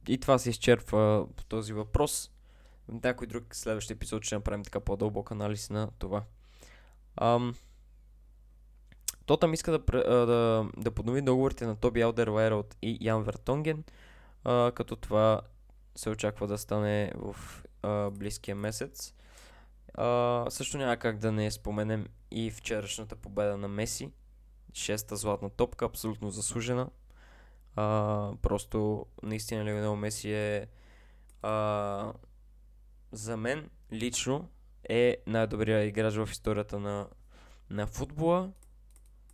и 0.07 0.17
това 0.17 0.37
се 0.37 0.49
изчерпва 0.49 1.27
в 1.37 1.45
този 1.45 1.73
въпрос. 1.73 2.31
Някой 3.03 3.27
друг 3.27 3.55
следващ 3.55 3.91
епизод 3.91 4.23
ще 4.23 4.35
направим 4.35 4.63
така 4.63 4.79
по-дълбок 4.79 5.31
анализ 5.31 5.69
на 5.69 5.89
това. 5.99 6.23
Ам, 7.15 7.55
Тотам 9.25 9.53
иска 9.53 9.71
да, 9.71 9.79
да, 10.25 10.69
да 10.77 10.91
поднови 10.91 11.21
договорите 11.21 11.65
на 11.65 11.75
Тоби 11.75 12.01
Алдервайрот 12.01 12.77
и 12.81 12.97
Ян 13.01 13.23
Вертонген, 13.23 13.83
а, 14.43 14.71
като 14.75 14.95
това 14.95 15.41
се 15.95 16.09
очаква 16.09 16.47
да 16.47 16.57
стане 16.57 17.11
в 17.15 17.35
а, 17.83 18.09
близкия 18.09 18.55
месец. 18.55 19.13
А, 19.93 20.45
също 20.49 20.77
няма 20.77 20.97
как 20.97 21.17
да 21.17 21.31
не 21.31 21.51
споменем 21.51 22.07
и 22.31 22.51
вчерашната 22.51 23.15
победа 23.15 23.57
на 23.57 23.67
Меси. 23.67 24.11
Шеста 24.73 25.15
златна 25.15 25.49
топка, 25.49 25.85
абсолютно 25.85 26.29
заслужена. 26.29 26.89
А, 27.75 28.31
просто 28.41 29.05
наистина 29.23 29.65
Лионел 29.65 29.95
Меси 29.95 30.31
е 30.31 30.67
а, 31.41 32.13
за 33.11 33.37
мен 33.37 33.69
лично 33.93 34.49
е 34.89 35.17
най-добрият 35.27 35.89
играч 35.89 36.15
в 36.15 36.29
историята 36.31 36.79
на, 36.79 37.07
на 37.69 37.87
футбола 37.87 38.51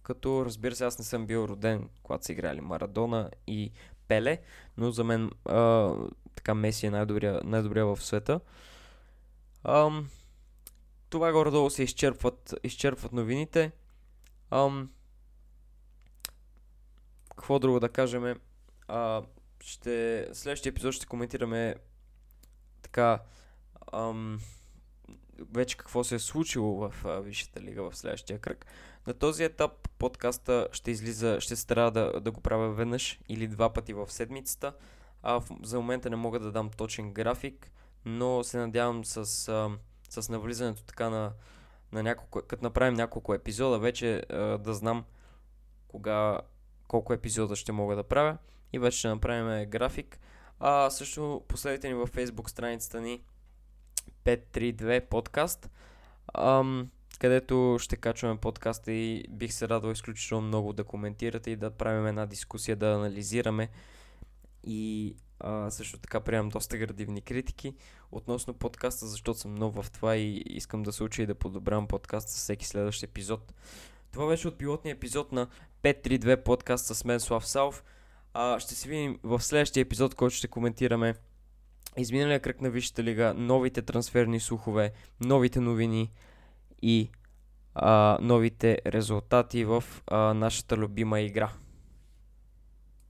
като 0.07 0.45
разбира 0.45 0.75
се 0.75 0.85
аз 0.85 0.99
не 0.99 1.05
съм 1.05 1.25
бил 1.25 1.45
роден, 1.49 1.89
когато 2.03 2.25
са 2.25 2.31
играли 2.31 2.61
Марадона 2.61 3.29
и 3.47 3.71
Пеле, 4.07 4.41
но 4.77 4.91
за 4.91 5.03
мен 5.03 5.31
а, 5.45 5.93
така 6.35 6.53
Меси 6.53 6.85
е 6.85 6.91
най-добрия, 6.91 7.41
най-добрия 7.43 7.85
в 7.85 8.03
света. 8.03 8.39
Ам, 9.63 10.09
това 11.09 11.31
горе-долу 11.31 11.69
се 11.69 11.83
изчерпват, 11.83 12.55
изчерпват 12.63 13.13
новините. 13.13 13.71
Ам, 14.51 14.89
какво 17.37 17.59
друго 17.59 17.79
да 17.79 17.89
кажем? 17.89 18.39
А, 18.87 19.21
ще, 19.59 20.27
следващия 20.33 20.69
епизод 20.69 20.93
ще 20.93 21.05
коментираме 21.05 21.75
така 22.81 23.19
ам, 23.93 24.39
вече 25.53 25.77
какво 25.77 26.03
се 26.03 26.15
е 26.15 26.19
случило 26.19 26.75
в 26.75 27.21
Висшата 27.23 27.61
лига 27.61 27.89
в 27.89 27.97
следващия 27.97 28.39
кръг. 28.39 28.65
На 29.07 29.13
този 29.13 29.43
етап 29.43 29.89
подкаста 29.97 30.67
ще 30.71 30.91
излиза, 30.91 31.37
ще 31.41 31.67
трябва 31.67 31.91
да, 31.91 32.21
да 32.21 32.31
го 32.31 32.41
правя 32.41 32.73
веднъж 32.73 33.19
или 33.29 33.47
два 33.47 33.73
пъти 33.73 33.93
в 33.93 34.11
седмицата. 34.11 34.73
А 35.23 35.39
в, 35.39 35.49
за 35.63 35.77
момента 35.77 36.09
не 36.09 36.15
мога 36.15 36.39
да 36.39 36.51
дам 36.51 36.69
точен 36.69 37.13
график, 37.13 37.71
но 38.05 38.43
се 38.43 38.57
надявам 38.57 39.05
с, 39.05 39.47
а, 39.47 39.69
с 40.09 40.29
навлизането 40.29 40.83
така 40.83 41.09
на, 41.09 41.33
на 41.91 42.03
няколко, 42.03 42.41
като 42.47 42.63
направим 42.63 42.93
няколко 42.93 43.33
епизода, 43.33 43.79
вече 43.79 44.23
а, 44.29 44.57
да 44.57 44.73
знам 44.73 45.05
кога, 45.87 46.41
колко 46.87 47.13
епизода 47.13 47.55
ще 47.55 47.71
мога 47.71 47.95
да 47.95 48.03
правя 48.03 48.37
и 48.73 48.79
вече 48.79 48.97
ще 48.97 49.07
направим 49.07 49.69
график. 49.69 50.19
А 50.59 50.89
също 50.89 51.41
последите 51.47 51.87
ни 51.87 51.93
във 51.93 52.11
Facebook 52.11 52.49
страницата 52.49 53.01
ни 53.01 53.21
532 54.25 55.01
подкаст. 55.01 55.69
Ам, 56.33 56.89
където 57.19 57.77
ще 57.79 57.95
качваме 57.95 58.39
подкаста 58.39 58.91
и 58.91 59.25
бих 59.29 59.53
се 59.53 59.69
радвал 59.69 59.91
изключително 59.91 60.47
много 60.47 60.73
да 60.73 60.83
коментирате 60.83 61.51
и 61.51 61.55
да 61.55 61.71
правим 61.71 62.07
една 62.07 62.25
дискусия, 62.25 62.75
да 62.75 62.93
анализираме 62.93 63.69
и 64.63 65.15
а, 65.39 65.71
също 65.71 65.99
така 65.99 66.19
приемам 66.19 66.49
доста 66.49 66.77
градивни 66.77 67.21
критики 67.21 67.73
относно 68.11 68.53
подкаста, 68.53 69.07
защото 69.07 69.39
съм 69.39 69.55
нов 69.55 69.75
в 69.75 69.91
това 69.91 70.15
и 70.15 70.43
искам 70.45 70.83
да 70.83 70.93
се 70.93 71.03
уча 71.03 71.21
и 71.21 71.25
да 71.25 71.35
подобрявам 71.35 71.87
подкаста 71.87 72.31
всеки 72.31 72.67
следващ 72.67 73.03
епизод. 73.03 73.53
Това 74.11 74.27
беше 74.27 74.47
от 74.47 74.57
пилотния 74.57 74.93
епизод 74.93 75.31
на 75.31 75.47
532 75.83 76.43
подкаст 76.43 76.85
с 76.85 77.05
мен 77.05 77.19
Слав 77.19 77.47
Салв. 77.47 77.83
А, 78.33 78.59
ще 78.59 78.75
се 78.75 78.89
видим 78.89 79.19
в 79.23 79.41
следващия 79.41 79.81
епизод, 79.81 80.15
който 80.15 80.35
ще 80.35 80.47
коментираме 80.47 81.15
изминалия 81.97 82.39
кръг 82.39 82.61
на 82.61 82.69
Висшата 82.69 83.03
лига, 83.03 83.33
новите 83.37 83.81
трансферни 83.81 84.39
слухове, 84.39 84.91
новите 85.19 85.59
новини, 85.59 86.11
и 86.81 87.09
а, 87.75 88.17
новите 88.21 88.77
резултати 88.85 89.65
в 89.65 89.83
а, 90.07 90.33
нашата 90.33 90.77
любима 90.77 91.19
игра. 91.19 91.49